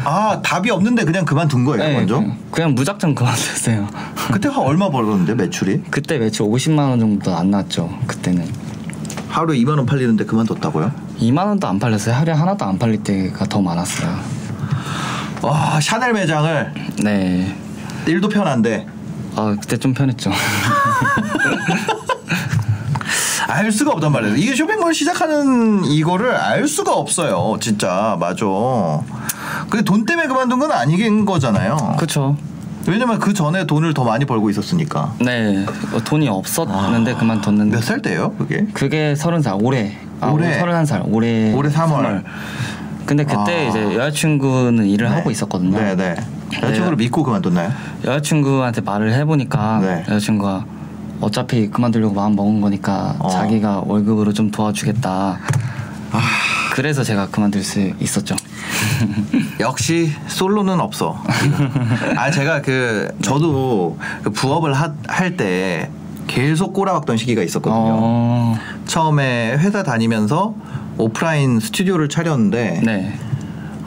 [0.04, 2.16] 아 답이 없는데 그냥 그만둔 거예요 네, 먼저?
[2.20, 3.88] 그냥, 그냥 무작정 그만뒀어요.
[4.32, 5.84] 그때 한 얼마 벌었는데 매출이?
[5.92, 7.90] 그때 매출 50만 원 정도 안 났죠.
[8.08, 8.48] 그때는
[9.30, 10.92] 하루에 2만 원 팔리는데 그만뒀다고요?
[11.20, 12.16] 2만 원도 안 팔렸어요.
[12.16, 14.10] 하루에 하나도 안 팔릴 때가 더 많았어요.
[15.42, 17.56] 와 샤넬 매장을 네.
[18.06, 18.86] 일도 편한데
[19.36, 20.32] 아 그때 좀 편했죠.
[23.48, 24.36] 알 수가 없단 말이에요.
[24.38, 27.58] 이게 쇼핑몰 시작하는 이거를 알 수가 없어요.
[27.60, 28.46] 진짜 맞아.
[29.70, 31.96] 근데 돈 때문에 그만둔 건 아닌 거잖아요.
[31.98, 32.38] 그렇죠.
[32.88, 35.14] 왜냐면 그 전에 돈을 더 많이 벌고 있었으니까.
[35.20, 35.66] 네.
[35.94, 38.34] 어, 돈이 없었는데 그만뒀는데 몇 살 때요?
[38.38, 38.66] 그게?
[38.74, 39.98] 그게 서른 살 올해.
[40.20, 40.48] 아, 올해?
[40.48, 41.04] 올해 서른 한 살.
[41.06, 42.24] 올해 올해 3월.
[43.12, 43.70] 근데 그때 아.
[43.70, 45.14] 이제 여자친구는 일을 네.
[45.16, 45.78] 하고 있었거든요.
[45.78, 46.16] 네 네.
[46.56, 47.70] 여자친구를 믿고 그만뒀나요?
[48.06, 50.06] 여자친구한테 말을 해보니까 네.
[50.08, 50.64] 여자친구가
[51.20, 53.28] 어차피 그만두려고 마음 먹은 거니까 어.
[53.28, 55.40] 자기가 월급으로 좀 도와주겠다.
[56.14, 56.22] 아.
[56.72, 58.34] 그래서 제가 그만둘 수 있었죠.
[59.60, 61.22] 역시 솔로는 없어.
[62.16, 65.90] 아 제가 그 저도 그 부업을 할 때
[66.28, 67.78] 계속 꼬라박던 시기가 있었거든요.
[67.78, 70.56] 어, 처음에 회사 다니면서
[71.02, 73.14] 오프라인 스튜디오를 차렸는데 네.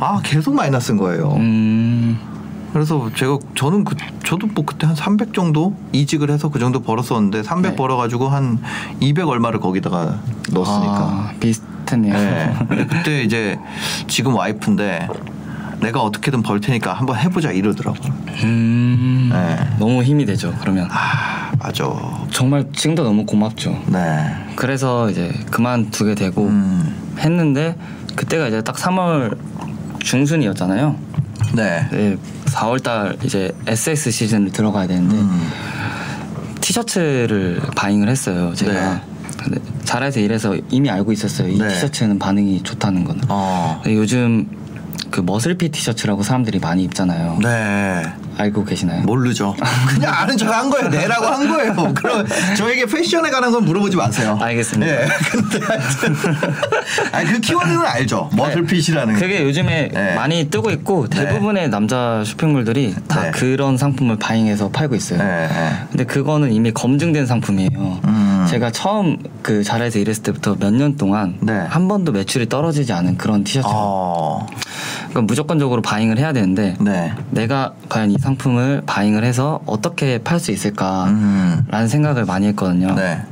[0.00, 1.34] 아 계속 마이너스인 거예요.
[1.36, 2.18] 음,
[2.72, 3.94] 그래서 제가 저는 그
[4.24, 7.76] 저도 뭐 그때 한 300 정도 이직을 해서 그 정도 벌었었는데 300 네.
[7.76, 8.58] 벌어가지고 한
[9.00, 10.18] 200 얼마를 거기다가
[10.52, 10.96] 넣었으니까.
[10.96, 12.14] 아, 비슷했네요.
[12.14, 12.54] 네.
[12.68, 13.58] 근데 그때 이제
[14.08, 15.08] 지금 와이프인데
[15.80, 17.98] 내가 어떻게든 벌 테니까 한번 해보자 이러더라고.
[18.42, 19.56] 음, 네.
[19.78, 20.54] 너무 힘이 되죠.
[20.60, 21.84] 그러면 아 맞아.
[22.30, 23.82] 정말 지금도 너무 고맙죠.
[23.86, 24.34] 네.
[24.56, 27.14] 그래서 이제 그만두게 되고 음.
[27.18, 27.76] 했는데
[28.16, 29.36] 그때가 이제 딱 3월
[30.00, 30.96] 중순이었잖아요.
[31.54, 31.88] 네.
[31.90, 32.16] 네,
[32.46, 35.48] 4월달 이제 SS 시즌을 들어가야 되는데 음.
[36.60, 38.52] 티셔츠를 바잉을 했어요.
[38.54, 38.72] 제가.
[38.72, 39.00] 네.
[39.84, 41.48] 잘해서 이래서 이미 알고 있었어요.
[41.48, 41.68] 이 네.
[41.68, 43.22] 티셔츠는 반응이 좋다는 거는.
[43.28, 43.82] 어.
[43.86, 44.48] 요즘
[45.14, 47.38] 그 머슬핏 티셔츠라고 사람들이 많이 입잖아요.
[47.40, 48.02] 네.
[48.36, 49.02] 알고 계시나요?
[49.02, 49.54] 모르죠.
[49.88, 50.88] 그냥 아는 척 한 거예요.
[50.88, 51.94] 내라고 한 거예요.
[51.94, 54.36] 그럼 저에게 패션에 관한 건 물어보지 마세요.
[54.42, 54.92] 알겠습니다.
[54.92, 55.06] 예.
[55.30, 56.16] 근데 하여튼
[57.12, 58.28] 아니 그 키워드는 알죠.
[58.34, 59.14] 머슬핏이라는.
[59.14, 60.14] 그게 요즘에 네.
[60.16, 63.30] 많이 뜨고 있고 대부분의 남자 쇼핑몰들이 다 네.
[63.30, 65.20] 그런 상품을 바잉해서 팔고 있어요.
[65.20, 65.72] 네, 네.
[65.90, 68.00] 근데 그거는 이미 검증된 상품이에요.
[68.04, 68.46] 음.
[68.50, 71.52] 제가 처음 그 자라에서 일했을 때부터 몇 년 동안 네.
[71.52, 73.68] 한 번도 매출이 떨어지지 않은 그런 티셔츠.
[73.70, 74.44] 어.
[75.14, 77.12] 그러니까 무조건적으로 바잉을 해야 되는데 네.
[77.30, 81.14] 내가 과연 이 상품을 바잉을 해서 어떻게 팔 수 있을까라는
[81.72, 81.86] 음.
[81.88, 82.94] 생각을 많이 했거든요.
[82.96, 83.22] 네.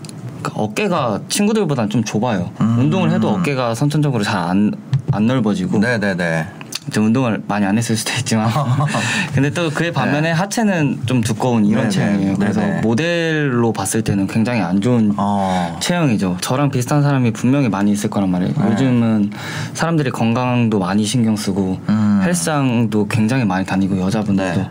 [0.40, 2.50] 그러니까 어깨가 친구들보다는 좀 좁아요.
[2.60, 2.78] 음.
[2.78, 4.72] 운동을 해도 어깨가 선천적으로 잘 안
[5.14, 6.46] 안 넓어지고 네, 네, 네.
[6.92, 8.50] 이제 운동을 많이 안 했을 수도 있지만
[9.34, 11.90] 근데 또 그에 반면에 하체는 좀 두꺼운 이런 네네.
[11.90, 12.36] 체형이에요.
[12.36, 12.80] 그래서 네네.
[12.82, 15.78] 모델로 봤을 때는 굉장히 안 좋은 어.
[15.80, 16.36] 체형이죠.
[16.42, 18.52] 저랑 비슷한 사람이 분명히 많이 있을 거란 말이에요.
[18.54, 18.70] 네.
[18.70, 19.30] 요즘은
[19.72, 22.20] 사람들이 건강도 많이 신경 쓰고 음.
[22.22, 24.70] 헬스장도 굉장히 많이 다니고 여자분들도 네.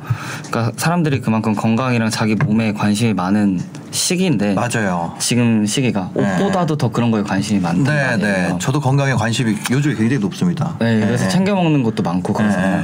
[0.52, 3.60] 그러니까 사람들이 그만큼 건강이랑 자기 몸에 관심이 많은
[3.92, 5.14] 시기인데 맞아요.
[5.20, 6.36] 지금 시기가 네.
[6.36, 8.48] 옷보다도 더 그런 거에 관심이 많단 네.
[8.50, 8.56] 네.
[8.60, 10.76] 저도 건강에 관심이 요즘에 굉장히 높습니다.
[10.80, 12.84] 네, 그래서 챙겨 먹는 것도 많고 그래서 네.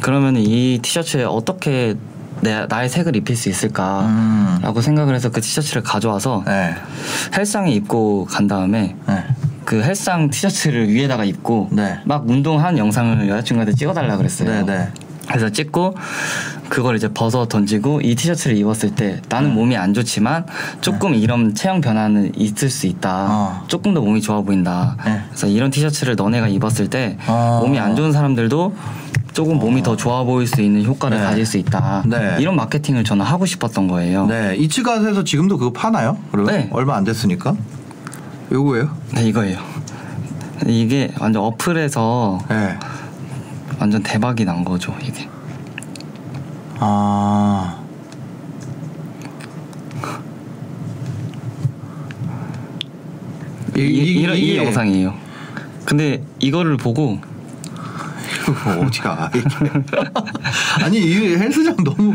[0.00, 1.94] 그러면 이 티셔츠에 어떻게
[2.40, 4.80] 내, 나의 색을 입힐 수 있을까라고 음.
[4.80, 6.74] 생각을 해서 그 티셔츠를 가져와서 네.
[7.36, 9.24] 헬스장에 입고 간 다음에 네.
[9.64, 11.98] 그 헬스장 티셔츠를 위에다가 입고 네.
[12.04, 14.50] 막 운동한 영상을 여자친구한테 찍어달라 그랬어요.
[14.50, 14.88] 네, 네.
[15.28, 15.94] 그래서 찍고
[16.68, 20.46] 그걸 이제 벗어 던지고 이 티셔츠를 입었을 때 나는 몸이 안 좋지만
[20.80, 23.26] 조금 이런 체형 변화는 있을 수 있다.
[23.30, 23.64] 어.
[23.68, 24.96] 조금 더 몸이 좋아 보인다.
[25.04, 25.22] 네.
[25.28, 27.60] 그래서 이런 티셔츠를 너네가 입었을 때 어.
[27.62, 28.74] 몸이 안 좋은 사람들도
[29.32, 31.24] 조금 몸이 더 좋아 보일 수 있는 효과를 네.
[31.24, 32.02] 가질 수 있다.
[32.06, 32.36] 네.
[32.40, 34.26] 이런 마케팅을 저는 하고 싶었던 거예요.
[34.26, 34.56] 네.
[34.56, 36.18] 이츠갓에서 지금도 그거 파나요?
[36.32, 36.68] 그러면 네.
[36.72, 37.54] 얼마 안 됐으니까.
[38.50, 38.90] 요거예요?
[39.14, 39.58] 네, 이거예요.
[40.66, 42.76] 이게 완전 어플에서 네.
[43.78, 45.28] 완전 대박이 난 거죠, 이게.
[46.80, 47.78] 아.
[53.76, 55.14] 이, 이, 런이 이게- 영상이에요.
[55.84, 57.20] 근데 이거를 보고
[58.48, 59.30] 이거 어디가.
[60.82, 62.14] 아니 이 헬스장 너무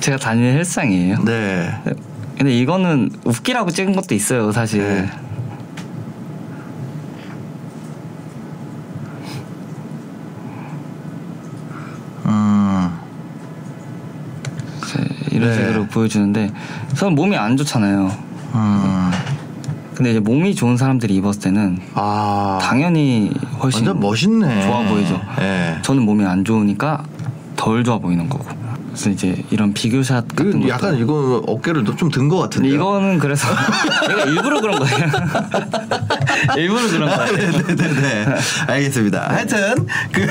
[0.00, 1.24] 제가 다니는 헬스장이에요.
[1.24, 1.70] 네.
[2.36, 4.80] 근데 이거는 웃기라고 찍은 것도 있어요, 사실.
[4.80, 5.10] 네.
[15.38, 15.56] 이런 네.
[15.56, 16.50] 식으로 보여주는데
[16.96, 18.12] 저는 몸이 안 좋잖아요.
[18.54, 19.10] 음.
[19.94, 22.58] 근데 이제 몸이 좋은 사람들이 입었을 때는 아.
[22.62, 24.62] 당연히 훨씬 완전 멋있네.
[24.62, 25.20] 좋아 보이죠.
[25.40, 25.78] 예.
[25.82, 27.02] 저는 몸이 안 좋으니까
[27.56, 28.46] 덜 좋아 보이는 거고.
[28.90, 32.68] 그래서 이제 이런 비교샷 같은 그 것도 약간 이거 어깨를 좀 든 것 같은데.
[32.68, 33.46] 이거는 그래서
[34.08, 34.96] 내가 일부러 그런 거예요.
[36.56, 37.52] 일부러 그런 거예요.
[37.76, 38.26] 네네네.
[38.68, 39.28] 알겠습니다.
[39.30, 40.26] 하여튼 그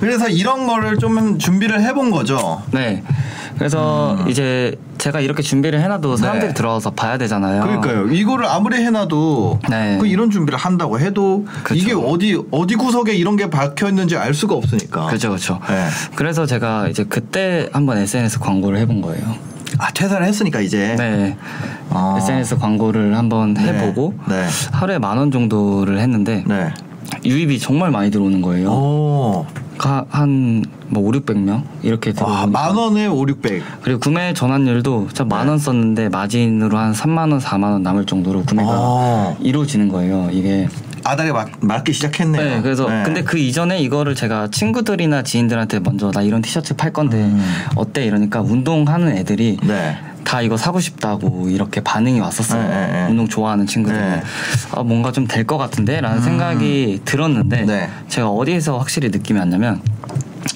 [0.00, 2.62] 그래서 이런 거를 좀 준비를 해본 거죠.
[2.72, 3.02] 네.
[3.58, 4.28] 그래서 음.
[4.28, 6.54] 이제 제가 이렇게 준비를 해놔도 사람들이 네.
[6.54, 7.62] 들어와서 봐야 되잖아요.
[7.62, 8.08] 그러니까요.
[8.10, 9.98] 이거를 아무리 해놔도 네.
[10.00, 11.74] 그 이런 준비를 한다고 해도 그쵸.
[11.74, 15.06] 이게 어디 어디 구석에 이런 게 박혀 있는지 알 수가 없으니까.
[15.06, 15.60] 그렇죠, 그렇죠.
[15.68, 15.86] 네.
[16.14, 19.34] 그래서 제가 이제 그때 한번 SNS 광고를 해본 거예요.
[19.78, 20.94] 아 퇴사를 했으니까 이제.
[20.98, 21.36] 네.
[21.90, 22.16] 아.
[22.18, 23.62] SNS 광고를 한번 네.
[23.64, 24.46] 해보고 네.
[24.72, 26.72] 하루에 만 원 정도를 했는데 네.
[27.24, 28.68] 유입이 정말 많이 들어오는 거예요.
[28.70, 29.46] 오.
[29.78, 30.62] 한뭐
[30.94, 33.62] 5, 600명 이렇게 들어오니까 아, 만 원에 5, 600.
[33.82, 35.28] 그리고 구매 전환율도 진짜 네.
[35.28, 39.36] 만원 썼는데 마진으로 한 3만 원, 4만 원 남을 정도로 구매가 아.
[39.40, 40.30] 이루어지는 거예요.
[40.32, 40.68] 이게
[41.04, 42.42] 아닥에 막 맞기 시작했네요.
[42.56, 43.02] 네, 그래서 네.
[43.04, 47.44] 근데 그 이전에 이거를 제가 친구들이나 지인들한테 먼저 나 이런 티셔츠 팔 건데 음.
[47.76, 49.96] 어때 이러니까 운동하는 애들이 네.
[50.26, 52.60] 다 이거 사고 싶다고 이렇게 반응이 왔었어요.
[52.62, 53.06] 네, 네, 네.
[53.08, 53.96] 운동 좋아하는 친구들.
[53.96, 54.22] 네.
[54.72, 57.88] 아, 뭔가 좀 될 것 같은데라는 생각이 들었는데 네.
[58.08, 59.80] 제가 어디에서 확실히 느낌이 왔냐면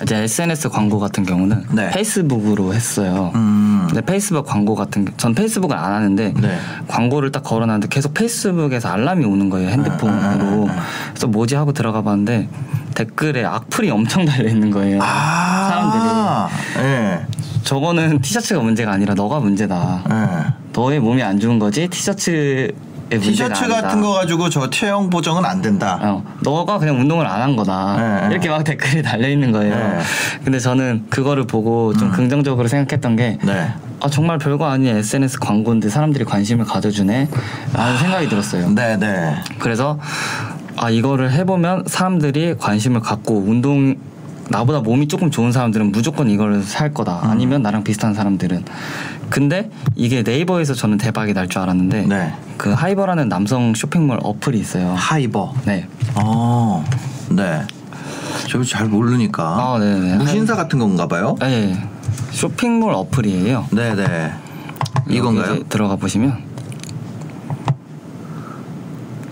[0.02, 1.90] 이제 SNS 광고 같은 경우는 네.
[1.90, 3.30] 페이스북으로 했어요.
[3.36, 3.84] 음.
[3.88, 6.58] 근데 페이스북 광고 같은 게- 전 페이스북을 안 하는데 네.
[6.88, 11.72] 광고를 딱 걸어놨는데 계속 페이스북에서 알람이 오는 거예요 핸드폰으로 아, 아, 아, 그래서 뭐지 하고
[11.72, 12.48] 들어가 봤는데
[12.94, 16.48] 댓글에 악플이 엄청 달려 있는 거예요 아.
[16.78, 17.20] 예.
[17.64, 20.54] 저거는 티셔츠가 문제가 아니라 너가 문제다 예.
[20.72, 22.72] 너의 몸이 안 좋은 거지 티셔츠
[23.12, 23.68] 아니다.
[23.68, 25.98] 같은 거 가지고 저 체형 보정은 안 된다.
[26.00, 27.96] 어, 너가 그냥 운동을 안 한 거다.
[27.96, 28.32] 네, 네.
[28.34, 29.74] 이렇게 막 댓글이 달려 있는 거예요.
[29.74, 29.98] 네.
[30.44, 33.72] 근데 저는 그거를 보고 좀 긍정적으로 생각했던 게 네.
[34.00, 37.28] 아 정말 별거 아닌 SNS 광고인데 사람들이 관심을 가져주네
[37.72, 38.70] 라는 생각이 들었어요.
[38.70, 39.34] 네, 네.
[39.58, 39.98] 그래서
[40.76, 43.96] 아 이거를 해보면 사람들이 관심을 갖고 운동
[44.50, 47.20] 나보다 몸이 조금 좋은 사람들은 무조건 이걸 살 거다.
[47.24, 47.30] 음.
[47.30, 48.64] 아니면 나랑 비슷한 사람들은.
[49.30, 52.32] 근데 이게 네이버에서 저는 대박이 날 줄 알았는데 네.
[52.56, 54.94] 그 하이버라는 남성 쇼핑몰 어플이 있어요.
[54.96, 55.54] 하이버.
[55.64, 55.86] 네.
[56.14, 56.84] 어.
[57.30, 57.62] 네.
[58.48, 59.42] 저 잘 모르니까.
[59.44, 60.16] 아, 네네.
[60.18, 61.36] 무신사 같은 건가 봐요.
[61.40, 61.80] 네.
[62.32, 63.66] 쇼핑몰 어플이에요.
[63.72, 64.32] 네, 네.
[65.08, 65.64] 이건가요?
[65.68, 66.38] 들어가 보시면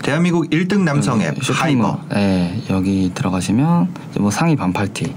[0.09, 1.85] 대한민국 1등 남성 앱 쇼핑몰.
[1.91, 1.99] 하이버.
[2.09, 5.13] 네, 여기 들어가시면 뭐 상의 반팔티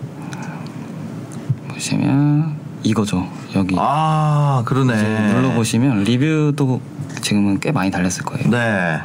[1.68, 3.26] 보시면 이거죠.
[3.54, 5.32] 여기 아, 그러네.
[5.32, 6.82] 눌러 보시면 리뷰도
[7.22, 8.50] 지금은 꽤 많이 달렸을 거예요.
[8.50, 9.00] 네.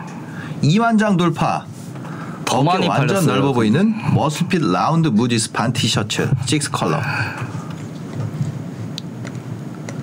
[0.62, 1.66] 2만 장 돌파.
[2.44, 3.36] 더 많이 완전 팔렸어요.
[3.36, 7.00] 넓어 보이는 muscle fit 라운드 무디스 반 티셔츠 6 컬러.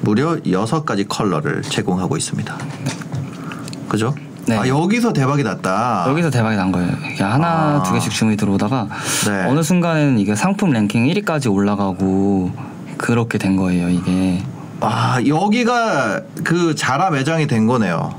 [0.01, 2.57] 무려 6가지 컬러를 제공하고 있습니다.
[3.87, 4.15] 그죠?
[4.47, 4.59] 네.
[4.59, 6.05] 아, 여기서 대박이 났다.
[6.09, 6.91] 여기서 대박이 난 거예요.
[7.13, 7.83] 이게 하나 아.
[7.83, 8.89] 두 개씩 주문이 들어오다가
[9.27, 9.47] 네.
[9.49, 12.51] 어느 순간에는 이게 상품 랭킹 1위까지 올라가고
[12.99, 13.89] 그렇게 된 거예요.
[13.89, 14.43] 이게
[14.81, 18.15] 아, 여기가 그 자라 매장이 된 거네요.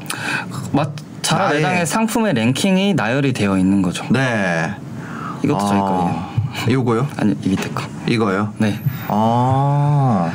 [0.72, 0.90] 맛
[1.22, 4.04] 자라 나의- 매장의 상품의 랭킹이 나열이 되어 있는 거죠.
[4.10, 4.74] 네.
[5.44, 6.36] 이것도 저희 아, 거예요.
[6.80, 7.08] 요거요?
[7.18, 7.84] 아니 이 밑에 거.
[8.08, 8.50] 이거요?
[8.58, 8.80] 네.
[9.10, 10.32] 아.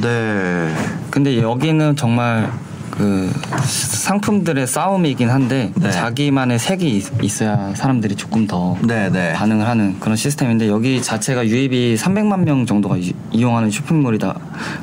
[0.00, 0.74] 네.
[1.10, 2.52] 근데 여기는 정말
[2.98, 3.30] 그
[3.64, 5.90] 상품들의 싸움이긴 한데 네.
[5.90, 9.32] 자기만의 색이 있- 있어야 사람들이 조금 더 네, 네.
[9.34, 14.34] 반응을 하는 그런 시스템인데 여기 자체가 유입이 300만 명 정도가 이- 이용하는 쇼핑몰이다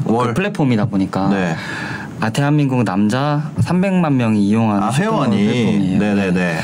[0.05, 0.27] 월.
[0.29, 1.55] 그 플랫폼이다 보니까 네.
[2.21, 5.35] 아 대한민국 남자 300만 명이 이용하는 아, 회원이.
[5.35, 5.99] 플랫폼이에요.
[5.99, 6.57] 네, 네, 네.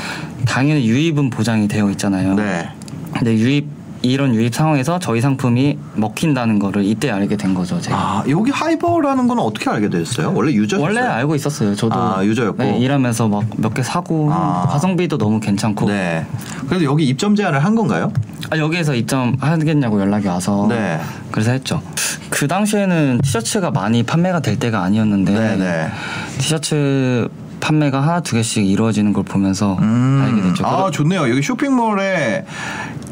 [0.46, 2.36] 당연히 유입은 보장이 되어 있잖아요.
[2.36, 2.70] 네.
[3.14, 3.68] 근데 유입
[4.04, 7.80] 이런 유입 상황에서 저희 상품이 먹힌다는 거를 이때 알게 된 거죠.
[7.80, 7.96] 제가.
[7.96, 10.34] 아, 여기 하이버라는 건 어떻게 알게 됐어요?
[10.36, 10.84] 원래 유저였어요?
[10.84, 11.76] 원래 알고 있었어요.
[11.76, 12.64] 저도 아, 유저였고?
[12.64, 14.66] 네, 일하면서 막 몇 개 사고 아.
[14.70, 16.26] 가성비도 너무 괜찮고 네.
[16.68, 18.12] 그래도 여기 입점 제한을 한 건가요?
[18.50, 21.00] 아, 여기에서 입점 하겠냐고 연락이 와서 네.
[21.32, 21.82] 그래서 했죠.
[22.32, 25.88] 그 당시에는 티셔츠가 많이 판매가 될 때가 아니었는데 네, 네.
[26.40, 30.24] 티셔츠 판매가 하나 두 개씩 이루어지는 걸 보면서 음.
[30.26, 30.66] 알게 됐죠.
[30.66, 31.30] 아, 좋네요.
[31.30, 32.46] 여기 쇼핑몰에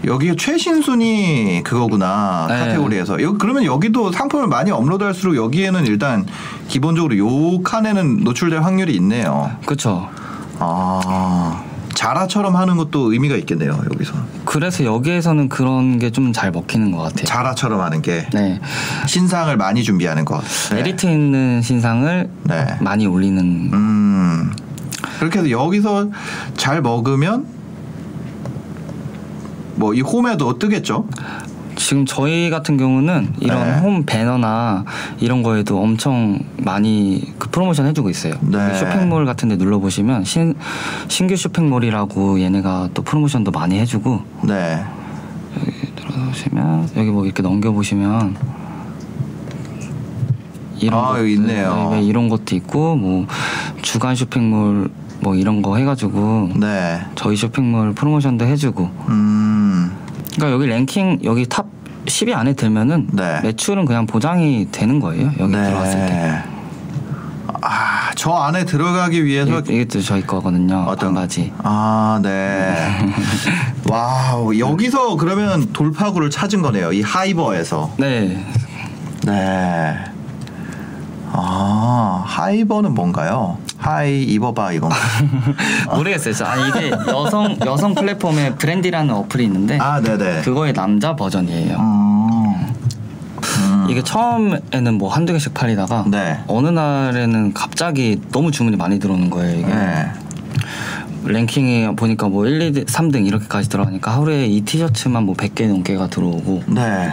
[0.06, 2.60] 여기 최신 순위 그거구나 네.
[2.60, 6.26] 카테고리에서 여기 그러면 여기도 상품을 많이 업로드할수록 여기에는 일단
[6.68, 9.52] 기본적으로 요 칸에는 노출될 확률이 있네요.
[9.66, 10.08] 그렇죠.
[10.60, 11.64] 아
[11.96, 14.14] 자라처럼 하는 것도 의미가 있겠네요 여기서
[14.46, 17.26] 그래서 여기에서는 그런 게 좀 잘 먹히는 것 같아요.
[17.26, 18.60] 자라처럼 하는 게 네.
[19.06, 20.42] 신상을 많이 준비하는 것.
[20.70, 20.76] 네.
[20.76, 22.78] 메리트 있는 신상을 네.
[22.80, 23.40] 많이 올리는
[23.74, 24.52] 음
[25.20, 26.10] 그렇게 해서 여기서
[26.56, 27.59] 잘 먹으면
[29.80, 31.06] 뭐 이 홈에도 뜨겠죠.
[31.76, 33.78] 지금 저희 같은 경우는 이런 네.
[33.80, 34.84] 홈 배너나
[35.22, 38.34] 이런 거에도 엄청 많이 그 프로모션 해주고 있어요.
[38.42, 38.74] 네.
[38.76, 40.56] 쇼핑몰 같은 데 눌러보시면 신,
[41.08, 44.84] 신규 쇼핑몰이라고 얘네가 또 프로모션도 많이 해주고 네.
[45.96, 48.36] 들어보시면 여기 뭐 이렇게 넘겨보시면
[50.82, 51.90] 이런 아, 여기 있네요.
[51.92, 53.26] 네, 이런 것도 있고 뭐
[53.82, 54.90] 주간 쇼핑몰
[55.22, 57.02] 뭐 이런 거 해가지고 네.
[57.16, 59.39] 저희 쇼핑몰 프로모션도 해주고 음.
[60.40, 61.68] 그러니까 여기 랭킹 여기 top
[62.06, 63.42] 10위 안에 들면은 네.
[63.44, 65.32] 매출은 그냥 보장이 되는 거예요.
[65.38, 66.44] 여기 들어왔을 때.
[67.62, 70.86] 아, 저 안에 들어가기 위해서 이게, 이것도 저희 거거든요.
[70.88, 71.52] 어떤 반바지.
[71.58, 73.14] 아, 네.
[73.90, 76.94] wow, 여기서 그러면 돌파구를 찾은 거네요.
[76.94, 77.94] 이 하이버에서.
[77.98, 78.46] 네.
[79.26, 79.98] 네.
[81.34, 83.58] 아, 하이버는 뭔가요?
[83.80, 84.92] 하이 입어봐 이건.
[85.96, 86.34] 모르겠어요.
[86.34, 90.42] 저- 아니 이게 여성 여성 플랫폼에 브랜디라는 어플이 있는데 아, 네네.
[90.42, 91.78] 그거의 남자 버전이에요.
[91.78, 92.76] 음.
[93.90, 96.40] 이게 처음에는 뭐 한두 개씩 팔리다가 네.
[96.48, 99.60] 어느 날에는 갑자기 너무 주문이 많이 들어오는 거예요.
[99.60, 100.12] 이게 네.
[101.26, 106.64] 랭킹이 보니까 뭐 1, 2, 3등 이렇게까지 들어가니까 하루에 이 티셔츠만 뭐 100개 넘게가 들어오고
[106.68, 107.10] 네.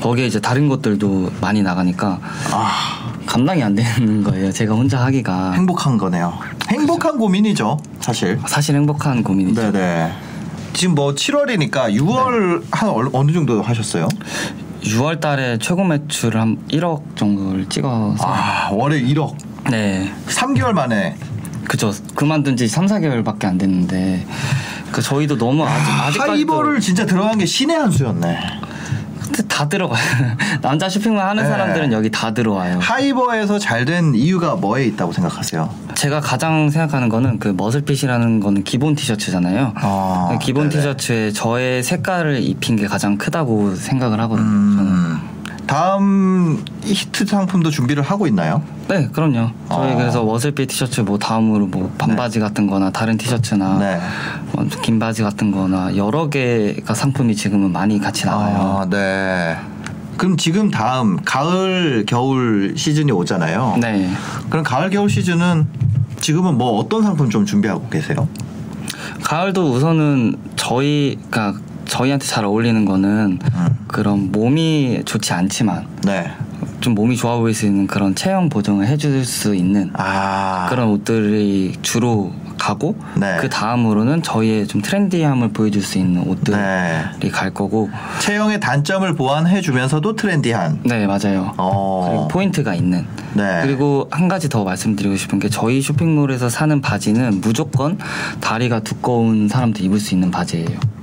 [0.00, 2.18] 거기에 이제 다른 것들도 많이 나가니까
[2.52, 4.50] 아, 감당이 안 되는 거예요.
[4.52, 6.32] 제가 혼자 하기가 행복한 거네요.
[6.68, 8.38] 행복한 고민이죠, 사실.
[8.46, 9.72] 사실 행복한 고민이죠.
[9.72, 10.12] 네네.
[10.72, 14.08] 지금 뭐 7월이니까 6월 한 얼- 어느 정도 하셨어요?
[14.84, 19.34] 6월 달에 최고 매출을 한 1억 정도를 찍어서 아, 월에 1억.
[19.70, 20.10] 네.
[20.28, 21.16] 3개월 만에.
[21.64, 21.92] 그죠.
[22.14, 24.26] 그만둔 지 3, 4개월밖에 안 됐는데
[24.90, 28.38] 그 저희도 너무 아직 아직까지도 하이버를 진짜 들어간 게 신의 한 수였네.
[29.40, 30.00] 근데 다 들어가요.
[30.60, 31.48] 남자 쇼핑몰 하는 네.
[31.48, 32.78] 사람들은 여기 다 들어와요.
[32.80, 35.68] 하이버에서 잘 된 이유가 뭐에 있다고 생각하세요?
[35.94, 39.72] 제가 가장 생각하는 거는 그 머슬핏이라는 거는 기본 티셔츠잖아요.
[39.74, 40.76] 아, 그 기본 네네.
[40.82, 44.46] 티셔츠에 저의 색깔을 입힌 게 가장 크다고 생각을 하거든요.
[44.46, 45.16] 저는.
[45.70, 48.62] 음, 다음 히트 상품도 준비를 하고 있나요?
[48.88, 49.50] 네, 그럼요.
[49.68, 49.96] 저희 아.
[49.96, 54.00] 그래서 머슬핏 티셔츠 뭐 다음으로 뭐 반바지 같은 거나 다른 티셔츠나 네.
[54.52, 58.80] 뭐 긴 바지 같은 거나 여러 개가 상품이 지금은 많이 같이 나와요.
[58.82, 59.56] 아, 네.
[60.16, 63.78] 그럼 지금 다음 가을 겨울 시즌이 오잖아요.
[63.80, 64.10] 네.
[64.50, 65.66] 그럼 가을 겨울 시즌은
[66.20, 68.28] 지금은 뭐 어떤 상품 좀 준비하고 계세요?
[69.22, 71.54] 가을도 우선은 저희가
[71.90, 73.78] 저희한테 잘 어울리는 거는 음.
[73.88, 76.30] 그런 몸이 좋지 않지만 네.
[76.80, 81.74] 좀 몸이 좋아 보일 수 있는 그런 체형 보정을 해줄 수 있는 아 그런 옷들이
[81.82, 83.38] 주로 가고 네.
[83.40, 87.30] 그 다음으로는 저희의 좀 트렌디함을 보여줄 수 있는 옷들이 네.
[87.32, 90.80] 갈 거고 체형의 단점을 보완해주면서도 트렌디한.
[90.84, 91.54] 네 맞아요.
[91.56, 92.28] 어.
[92.30, 93.60] 포인트가 있는 네.
[93.62, 97.98] 그리고 한 가지 더 말씀드리고 싶은 게 저희 쇼핑몰에서 사는 바지는 무조건
[98.40, 100.99] 다리가 두꺼운 사람도 입을 수 있는 바지예요.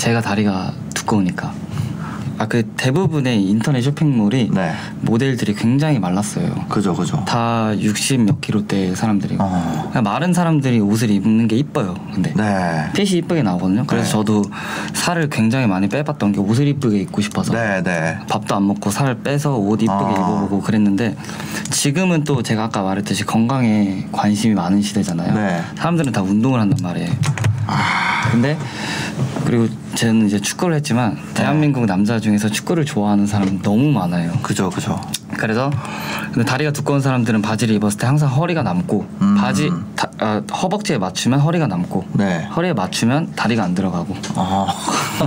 [0.00, 0.02] 아.
[0.02, 1.52] 제가 다리가 두꺼우니까.
[2.40, 4.72] 아 그 대부분의 인터넷 쇼핑몰이 네.
[5.02, 6.64] 모델들이 굉장히 말랐어요.
[6.70, 7.22] 그죠, 그죠.
[7.26, 9.88] 다 60 몇 킬로대 사람들이고 어.
[9.90, 11.94] 그냥 마른 사람들이 옷을 입는 게 이뻐요.
[12.14, 12.88] 근데 네.
[12.94, 13.84] 핏이 이쁘게 나오거든요.
[13.86, 14.10] 그래서 네.
[14.10, 14.42] 저도
[14.94, 18.18] 살을 굉장히 많이 빼봤던 게 옷을 이쁘게 입고 싶어서 네, 네.
[18.30, 20.10] 밥도 안 먹고 살 빼서 옷 이쁘게 아.
[20.10, 21.14] 입어보고 그랬는데
[21.70, 25.34] 지금은 또 제가 아까 말했듯이 건강에 관심이 많은 시대잖아요.
[25.34, 25.60] 네.
[25.76, 27.10] 사람들은 다 운동을 한단 말이에요.
[28.30, 28.56] 근데
[29.44, 34.32] 그리고 저는 이제 축구를 했지만 대한민국 남자 중에서 축구를 좋아하는 사람은 너무 많아요.
[34.42, 35.00] 그죠, 그죠.
[35.36, 35.70] 그래서
[36.32, 39.34] 근데 다리가 두꺼운 사람들은 바지를 입었을 때 항상 허리가 남고 음.
[39.36, 42.44] 바지 다- 아, 허벅지에 맞추면 허리가 남고 네.
[42.54, 44.66] 허리에 맞추면 다리가 안 들어가고 어.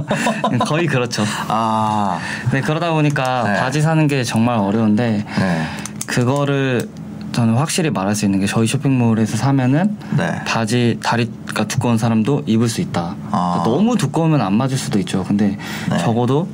[0.66, 1.24] 거의 그렇죠.
[1.48, 2.20] 아,
[2.52, 3.60] 네 그러다 보니까 네.
[3.60, 5.68] 바지 사는 게 정말 어려운데 네.
[6.06, 6.88] 그거를
[7.34, 10.44] 저는 확실히 말할 수 있는 게 저희 쇼핑몰에서 사면은 네.
[10.46, 13.16] 바지 다리가 두꺼운 사람도 입을 수 있다.
[13.32, 13.64] 아.
[13.66, 15.24] 너무 두꺼우면 안 맞을 수도 있죠.
[15.24, 15.58] 근데
[15.90, 15.98] 네.
[15.98, 16.48] 적어도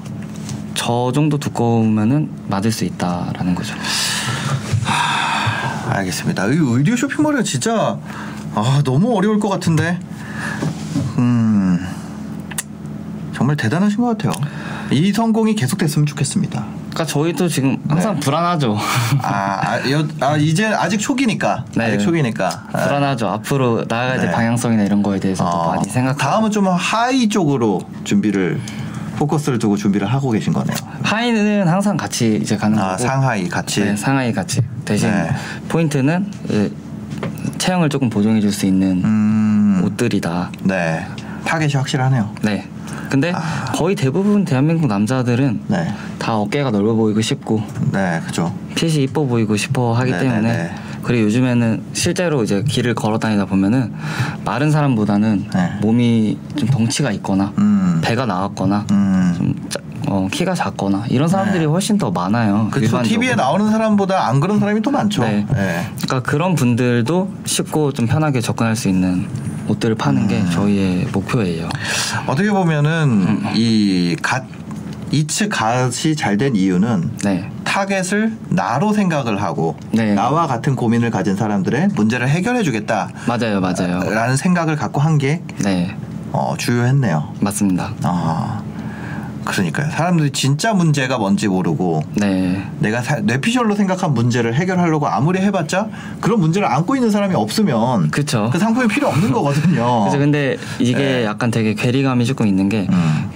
[0.74, 3.76] 저 정도 두꺼우면은 맞을 수 있다라는 거죠.
[5.90, 6.48] 알겠습니다.
[6.48, 8.00] 이 의류 쇼핑몰은 진짜
[8.56, 10.00] 아, 너무 어려울 것 같은데.
[11.18, 11.86] 음.
[13.34, 14.32] 정말 대단하신 것 같아요.
[14.92, 16.79] 이 성공이 계속됐으면 좋겠습니다.
[17.00, 18.20] 그러니까 저희도 지금 항상 네.
[18.20, 18.78] 불안하죠.
[19.22, 21.64] 아, 아, 여, 아 이제 아직 초기니까.
[21.78, 21.86] 네.
[21.86, 22.66] 아직 초기니까.
[22.74, 23.28] 아, 불안하죠.
[23.30, 24.32] 앞으로 나아가야 될 네.
[24.32, 26.18] 방향성이나 이런 거에 대해서도 어, 많이 생각.
[26.18, 28.60] 다음은 좀 하이 쪽으로 준비를
[29.16, 30.76] 포커스를 두고 준비를 하고 계신 거네요.
[31.04, 33.04] 하이는 항상 같이 이제 가는 아, 거고.
[33.04, 33.82] 상하이 같이.
[33.82, 34.62] 네, 상하이 같이.
[34.84, 35.30] 대신 네.
[35.70, 36.70] 포인트는 예,
[37.60, 39.82] 체형을 조금 보정해 줄 수 있는 음.
[39.86, 40.52] 옷들이다.
[40.64, 41.06] 네.
[41.46, 42.30] 타겟이 확실하네요.
[42.42, 42.68] 네.
[43.10, 43.72] 근데 아.
[43.74, 45.94] 거의 대부분 대한민국 남자들은 네.
[46.20, 48.54] 다 어깨가 넓어 보이고 싶고 네, 그죠.
[48.76, 50.72] 핏이 이뻐 보이고 싶어 하기 네, 때문에 네, 네.
[51.02, 53.94] 그리고 요즘에는 실제로 이제 길을 걸어 다니다 보면은
[54.46, 55.72] 마른 사람보다는 네.
[55.82, 58.00] 몸이 좀 덩치가 있거나 음.
[58.04, 59.34] 배가 나왔거나 음.
[59.38, 61.66] 좀 짜- 어, 키가 작거나 이런 사람들이 네.
[61.66, 62.70] 훨씬 더 많아요.
[62.72, 63.02] 그렇죠.
[63.04, 65.22] TV에 나오는 사람보다 안 그런 사람이 더 많죠.
[65.22, 65.46] 네.
[65.54, 65.88] 네.
[66.04, 69.28] 그러니까 그런 분들도 쉽고 좀 편하게 접근할 수 있는
[69.68, 70.50] 옷들을 파는 게 음.
[70.52, 71.70] 저희의 목표예요.
[72.28, 72.92] 어떻게 보면은
[73.28, 73.50] 음.
[73.56, 74.44] 이 갓,
[75.12, 77.50] 이츠 갓이 잘 된 이유는 네.
[77.64, 80.14] 타겟을 나로 생각을 하고 네.
[80.14, 83.10] 나와 같은 고민을 가진 사람들의 문제를 해결해 주겠다.
[83.28, 84.10] 맞아요, 맞아요.
[84.10, 85.96] 라는 생각을 갖고 한게 네,
[86.32, 87.34] 어, 주요했네요.
[87.42, 87.92] 맞습니다.
[88.04, 88.62] 아.
[89.46, 89.90] 그러니까요.
[89.90, 92.64] 사람들이 진짜 문제가 뭔지 모르고 네.
[92.80, 95.88] 내가 사- 뇌피셜로 생각한 문제를 해결하려고 아무리 해봤자
[96.22, 98.50] 그런 문제를 안고 있는 사람이 없으면 그쵸.
[98.54, 100.02] 그 상품이 필요 없는 거거든요.
[100.02, 101.26] 그래서 근데 이게 네.
[101.26, 103.30] 약간 되게 괴리감이 조금 있는 게 음.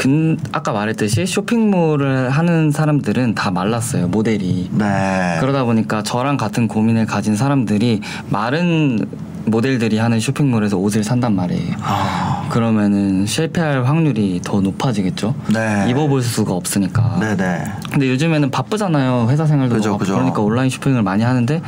[0.00, 5.36] 근 아까 말했듯이 쇼핑몰을 하는 사람들은 다 말랐어요 모델이 네.
[5.40, 9.06] 그러다 보니까 저랑 같은 고민을 가진 사람들이 마른
[9.46, 11.76] 모델들이 하는 쇼핑몰에서 옷을 산단 말이에요.
[11.82, 15.34] 아, 그러면은 실패할 확률이 더 높아지겠죠.
[15.52, 15.86] 네.
[15.88, 17.18] 입어볼 수가 없으니까.
[17.20, 17.64] 네네.
[17.90, 19.26] 근데 요즘에는 바쁘잖아요.
[19.30, 20.14] 회사 생활도 그죠, 바쁘고 그죠.
[20.14, 21.60] 그러니까 온라인 쇼핑을 많이 하는데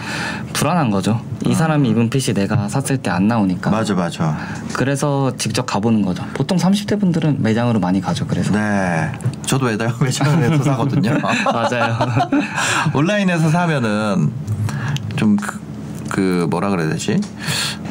[0.52, 1.20] 불안한 거죠.
[1.46, 3.68] 이 사람이 입은 핏이 내가 샀을 때 안 나오니까.
[3.70, 3.72] 아.
[3.72, 4.38] 맞아 맞아.
[4.74, 6.24] 그래서 직접 가보는 거죠.
[6.34, 8.26] 보통 30대 분들은 매장으로 많이 가죠.
[8.26, 8.52] 그래서.
[8.52, 9.10] 네.
[9.44, 11.18] 저도 매달 매장에서 사거든요.
[11.52, 11.98] 맞아요.
[12.94, 14.30] 온라인에서 사면은
[15.16, 15.61] 좀 그
[16.20, 17.20] 뭐라 그래야 되지?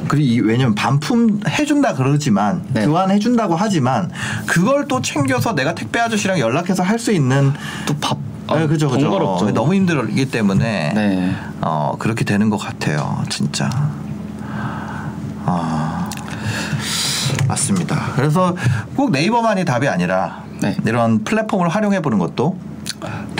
[0.07, 2.85] 그리고 이- 왜냐면 반품 해준다 그러지만 네.
[2.85, 4.11] 교환해준다고 하지만
[4.45, 7.51] 그걸 또 챙겨서 내가 택배 아저씨랑 연락해서 할 수 있는
[7.85, 8.17] 또 밥.
[8.53, 9.51] 네, 그죠 그죠 번거롭죠.
[9.53, 11.35] 너무 힘들기 때문에 네.
[11.61, 13.69] 어 그렇게 되는 것 같아요 진짜
[15.45, 16.09] 아
[17.47, 18.55] 맞습니다 그래서
[18.95, 20.75] 꼭 네이버만이 답이 아니라 네.
[20.85, 22.57] 이런 플랫폼을 활용해 보는 것도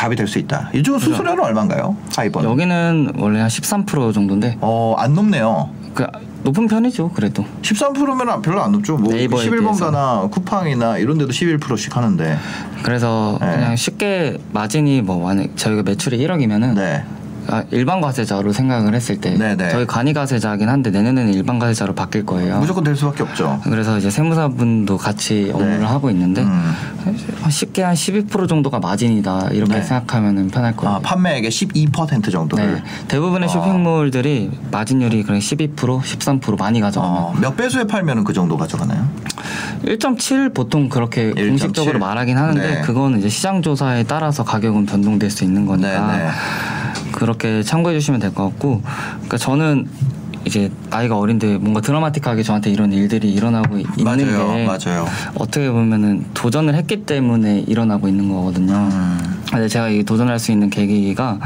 [0.02, 0.70] 답이 될 수 있다.
[0.74, 1.96] 요즘 수수료는 얼마인가요?
[2.16, 4.58] 하이번 여기는 원래 한 13% 정도인데.
[4.60, 5.70] 어 안 높네요.
[5.94, 6.08] 그
[6.44, 7.10] 높은 편이죠.
[7.10, 7.46] 그래도.
[7.62, 8.98] 13%면 별로 안 높죠.
[8.98, 12.36] 뭐 네이버에 11번가나 쿠팡이나 이런 데도 11%씩 하는데.
[12.82, 13.52] 그래서 네.
[13.52, 17.04] 그냥 쉽게 마진이 뭐 만약 저희가 매출이 1억이면은 네
[17.48, 19.70] 아, 일반 과세자로 생각을 했을 때 네, 네.
[19.70, 22.60] 저희 간이 과세자긴 한데 내년에는 일반 과세자로 바뀔 거예요.
[22.60, 25.86] 무조건 될 수밖에 없죠 그래서 이제 세무사분도 같이 업무를 네.
[25.86, 26.74] 하고 있는데 음.
[27.42, 29.82] 한 쉽게 한 12% 정도가 마진이다 이렇게 네.
[29.82, 30.96] 생각하면 편할 거예요.
[30.96, 32.84] 아, 판매액의 12% 정도를 네.
[33.08, 33.52] 대부분의 아.
[33.52, 39.08] 쇼핑몰들이 마진율이 그냥 12% 13% 많이 가져가면 어, 몇 배수에 팔면은 그 정도 가져가나요?
[39.86, 41.48] 1.7 보통 그렇게 1.7.
[41.50, 42.82] 공식적으로 말하긴 하는데 네.
[42.82, 46.30] 그거는 이제 시장 조사에 따라서 가격은 변동될 수 있는 거니까 네, 네.
[47.26, 48.82] 그렇게 참고해 주시면 될 것 같고
[49.14, 49.88] 그러니까 저는
[50.44, 55.06] 이제 나이가 어린데 뭔가 드라마틱하게 저한테 이런 일들이 일어나고 이- 있는 맞아요, 게 맞아요.
[55.36, 58.74] 어떻게 보면은 도전을 했기 때문에 일어나고 있는 거거든요.
[58.92, 59.20] 음.
[59.52, 61.38] 근데 제가 이 도전할 수 있는 계기가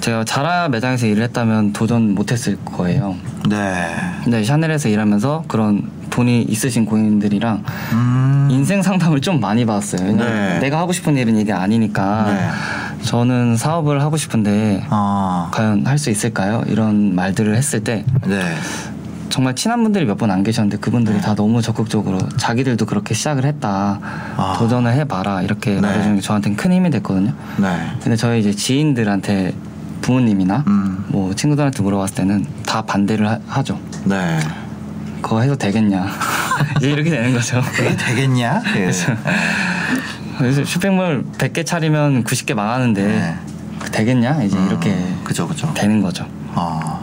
[0.00, 3.16] 제가 자라 매장에서 일을 했다면 도전 못했을 거예요.
[3.48, 3.86] 네.
[4.24, 8.48] 근데 샤넬에서 일하면서 그런 돈이 있으신 고객님들이랑 음.
[8.50, 10.16] 인생 상담을 좀 많이 받았어요.
[10.16, 10.58] 네.
[10.60, 13.04] 내가 하고 싶은 일은 이게 아니니까 네.
[13.04, 15.50] 저는 사업을 하고 싶은데 아.
[15.52, 16.62] 과연 할 수 있을까요?
[16.66, 18.40] 이런 말들을 했을 때 네.
[19.28, 24.00] 정말 친한 분들이 몇 분 안 계셨는데 그분들이 다 너무 적극적으로 자기들도 그렇게 시작을 했다.
[24.36, 24.56] 아.
[24.58, 25.42] 도전을 해봐라.
[25.42, 25.80] 이렇게 네.
[25.82, 27.32] 말해주는 게 저한테는 큰 힘이 됐거든요.
[27.58, 27.68] 네.
[28.02, 29.52] 근데 저희 이제 지인들한테
[30.02, 31.04] 부모님이나 음.
[31.08, 33.78] 뭐 친구들한테 물어봤을 때는 다 반대를 하, 하죠.
[34.04, 34.38] 네.
[35.22, 36.06] 그거 해도 되겠냐.
[36.78, 37.60] 이제 이렇게 되는 거죠.
[37.74, 38.62] 그게 되겠냐?
[38.76, 38.90] 예.
[40.38, 43.34] 그래서 쇼핑몰 100개 차리면 90개 망하는데 네.
[43.92, 44.42] 되겠냐?
[44.42, 45.70] 이제 이렇게 그죠, 그죠.
[45.74, 46.26] 되는 거죠.
[46.54, 47.00] 아.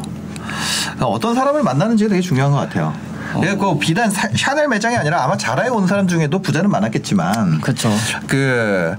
[0.83, 2.93] 그러니까 어떤 사람을 만나는지가 되게 중요한 것 같아요.
[3.33, 3.39] 어.
[3.39, 7.91] 그러니까 그 비단 사- 샤넬 매장이 아니라 아마 자라에 온 사람 중에도 부자는 많았겠지만 그렇죠.
[8.25, 8.95] 그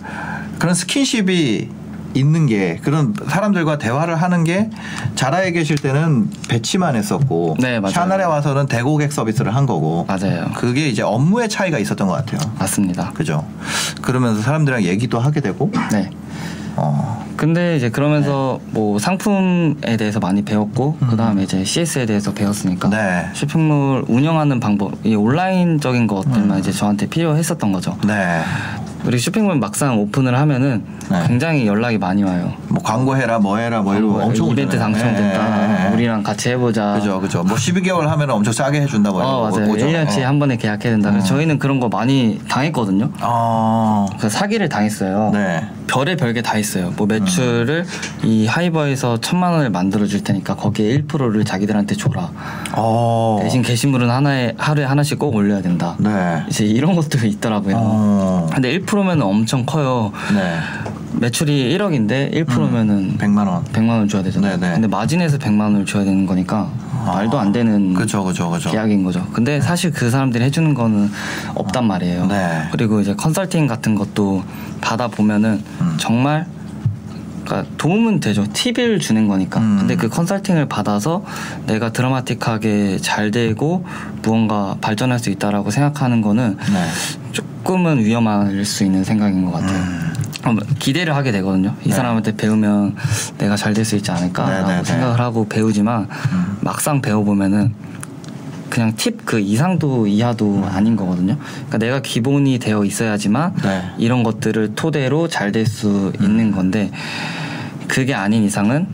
[0.59, 1.71] 그런 스킨십이
[2.15, 4.71] 있는 게 그런 사람들과 대화를 하는 게
[5.15, 7.93] 자라에 계실 때는 배치만 했었고 네, 맞아요.
[7.95, 10.47] 샤넬에 와서는 대고객 서비스를 한 거고 맞아요.
[10.57, 12.41] 그게 이제 업무의 차이가 있었던 것 같아요.
[12.59, 13.13] 맞습니다.
[13.13, 13.45] 그죠?
[14.03, 16.11] 그러면서 사람들이랑 얘기도 하게 되고 네.
[16.77, 22.89] 어 근데 이제 그러면서 뭐 상품에 대해서 많이 배웠고 그 다음에 이제 CS에 대해서 배웠으니까
[22.89, 22.91] 음.
[22.91, 23.27] 네.
[23.33, 26.59] 쇼핑몰 운영하는 방법, 이 온라인적인 것들만 음.
[26.59, 27.97] 이제 저한테 필요했었던 거죠.
[28.07, 28.43] 네.
[29.05, 31.25] 우리 쇼핑몰 막상 오픈을 하면은 네.
[31.27, 32.53] 굉장히 연락이 많이 와요.
[32.69, 34.93] 뭐 광고해라 뭐 해라 뭐뭐 엄청 이벤트 오잖아요.
[34.95, 35.85] 당첨됐다.
[35.85, 35.95] 예, 예.
[35.95, 36.95] 우리랑 같이 해보자.
[36.95, 39.73] 그죠 그죠 뭐 12개월 하면 엄청 싸게 해준다 뭐 어, 이러고 맞아요.
[39.73, 39.87] 오죠.
[39.87, 40.27] 1년치 어.
[40.27, 41.11] 한 번에 계약해야 된다.
[41.11, 43.11] 그래서 저희는 그런 거 많이 당했거든요.
[43.21, 44.07] 어.
[44.19, 45.31] 그래서 사기를 당했어요.
[45.33, 45.67] 네.
[45.87, 46.93] 별의 별게 다 있어요.
[46.97, 47.87] 뭐 매출을
[48.23, 52.31] 이 하이버에서 천만 원을 만들어 줄 테니까 거기에 1%를 자기들한테 줘라.
[52.75, 53.39] 어.
[53.43, 55.97] 대신 게시물은 하나에 하루에 하나씩 꼭 올려야 된다.
[55.99, 56.43] 네.
[56.49, 57.75] 이제 이런 것도 있더라고요.
[57.79, 58.47] 어.
[58.53, 60.13] 근데 1%면 엄청 커요.
[60.35, 60.59] 네.
[61.21, 63.65] 매출이 1억인데 1%면은 100만 원.
[63.65, 64.59] 100만 원 줘야 되잖아요.
[64.59, 64.75] 네네.
[64.75, 66.71] 근데 마진에서 100만 원을 줘야 되는 거니까
[67.07, 68.71] 말도 안 되는 그죠 그죠 그죠.
[68.71, 69.27] 계약인 거죠.
[69.33, 71.11] 근데 사실 그 사람들이 해주는 거는
[71.55, 72.27] 없단 말이에요.
[72.27, 72.69] 네.
[72.73, 74.43] 그리고 이제 컨설팅 같은 것도
[74.81, 75.95] 받아 보면은 음.
[75.99, 76.47] 정말
[77.49, 78.45] 그러니까 도움은 되죠.
[78.53, 79.59] 팁을 주는 거니까.
[79.61, 79.77] 음.
[79.81, 81.25] 근데 그 컨설팅을 받아서
[81.67, 83.85] 내가 드라마틱하게 잘 되고
[84.23, 86.89] 무언가 발전할 수 있다라고 생각하는 거는 네.
[87.33, 89.79] 조금은 위험할 수 있는 생각인 것 같아요.
[89.79, 90.15] 음.
[90.45, 91.75] 어, 기대를 하게 되거든요.
[91.85, 91.95] 이 네.
[91.95, 92.95] 사람한테 배우면
[93.39, 94.85] 내가 잘 될 수 있지 않을까라고 네, 네, 네.
[94.85, 96.57] 생각을 하고 배우지만 음.
[96.61, 97.73] 막상 배워보면은
[98.71, 101.37] 그냥 팁 그 이상도 이하도 아닌 거거든요.
[101.39, 103.83] 그러니까 내가 기본이 되어 있어야지만 네.
[103.99, 106.91] 이런 것들을 토대로 잘 될 수 있는 건데
[107.89, 108.87] 그게 아닌 이상은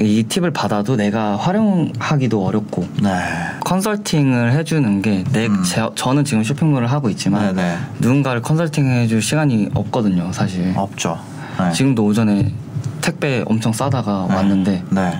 [0.00, 3.10] 이 팁을 받아도 내가 활용하기도 어렵고 네.
[3.64, 5.62] 컨설팅을 해주는 게내 음.
[5.96, 7.76] 저는 지금 쇼핑몰을 하고 있지만 네네.
[8.00, 10.72] 누군가를 컨설팅해줄 시간이 없거든요, 사실.
[10.76, 11.18] 없죠.
[11.58, 11.72] 네.
[11.72, 12.52] 지금도 오전에
[13.00, 15.16] 택배 엄청 싸다가 왔는데 네.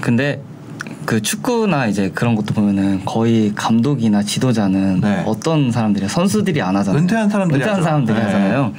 [0.00, 0.40] 근데
[1.12, 5.22] 그 축구나 이제 그런 것도 보면은 거의 감독이나 지도자는 네.
[5.26, 7.02] 어떤 사람들이 선수들이 안 하잖아요.
[7.02, 7.84] 은퇴한 사람들이 은퇴한 하죠.
[7.84, 8.24] 사람들이 네.
[8.24, 8.72] 하잖아요.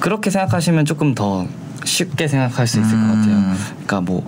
[0.00, 1.46] 그렇게 생각하시면 조금 더
[1.84, 3.34] 쉽게 생각할 수 있을 것 같아요.
[3.34, 3.54] 음.
[3.72, 4.26] 그러니까 뭐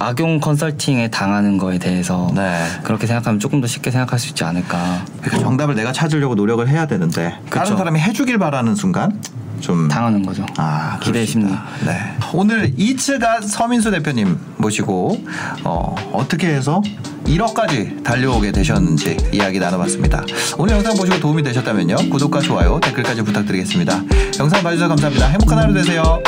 [0.00, 2.66] 악용 컨설팅에 당하는 거에 대해서 네.
[2.82, 5.04] 그렇게 생각하면 조금 더 쉽게 생각할 수 있지 않을까.
[5.20, 7.76] 그러니까 정답을 내가 찾으려고 노력을 해야 되는데 다른 그쵸.
[7.76, 9.20] 사람이 해주길 바라는 순간
[9.60, 10.44] 좀 당하는 거죠.
[10.56, 11.46] 아, 기대 심리.
[11.46, 11.74] 그렇습니다.
[11.86, 12.18] 네.
[12.32, 15.24] 오늘 이츠가 서민수 대표님 모시고
[15.64, 16.82] 어, 어떻게 해서
[17.24, 20.24] 1억까지 달려오게 되셨는지 이야기 나눠봤습니다.
[20.58, 21.96] 오늘 영상 보시고 도움이 되셨다면요.
[22.10, 24.02] 구독과 좋아요, 댓글까지 부탁드리겠습니다.
[24.38, 25.28] 영상 봐주셔서 감사합니다.
[25.28, 26.22] 행복한 하루 되세요.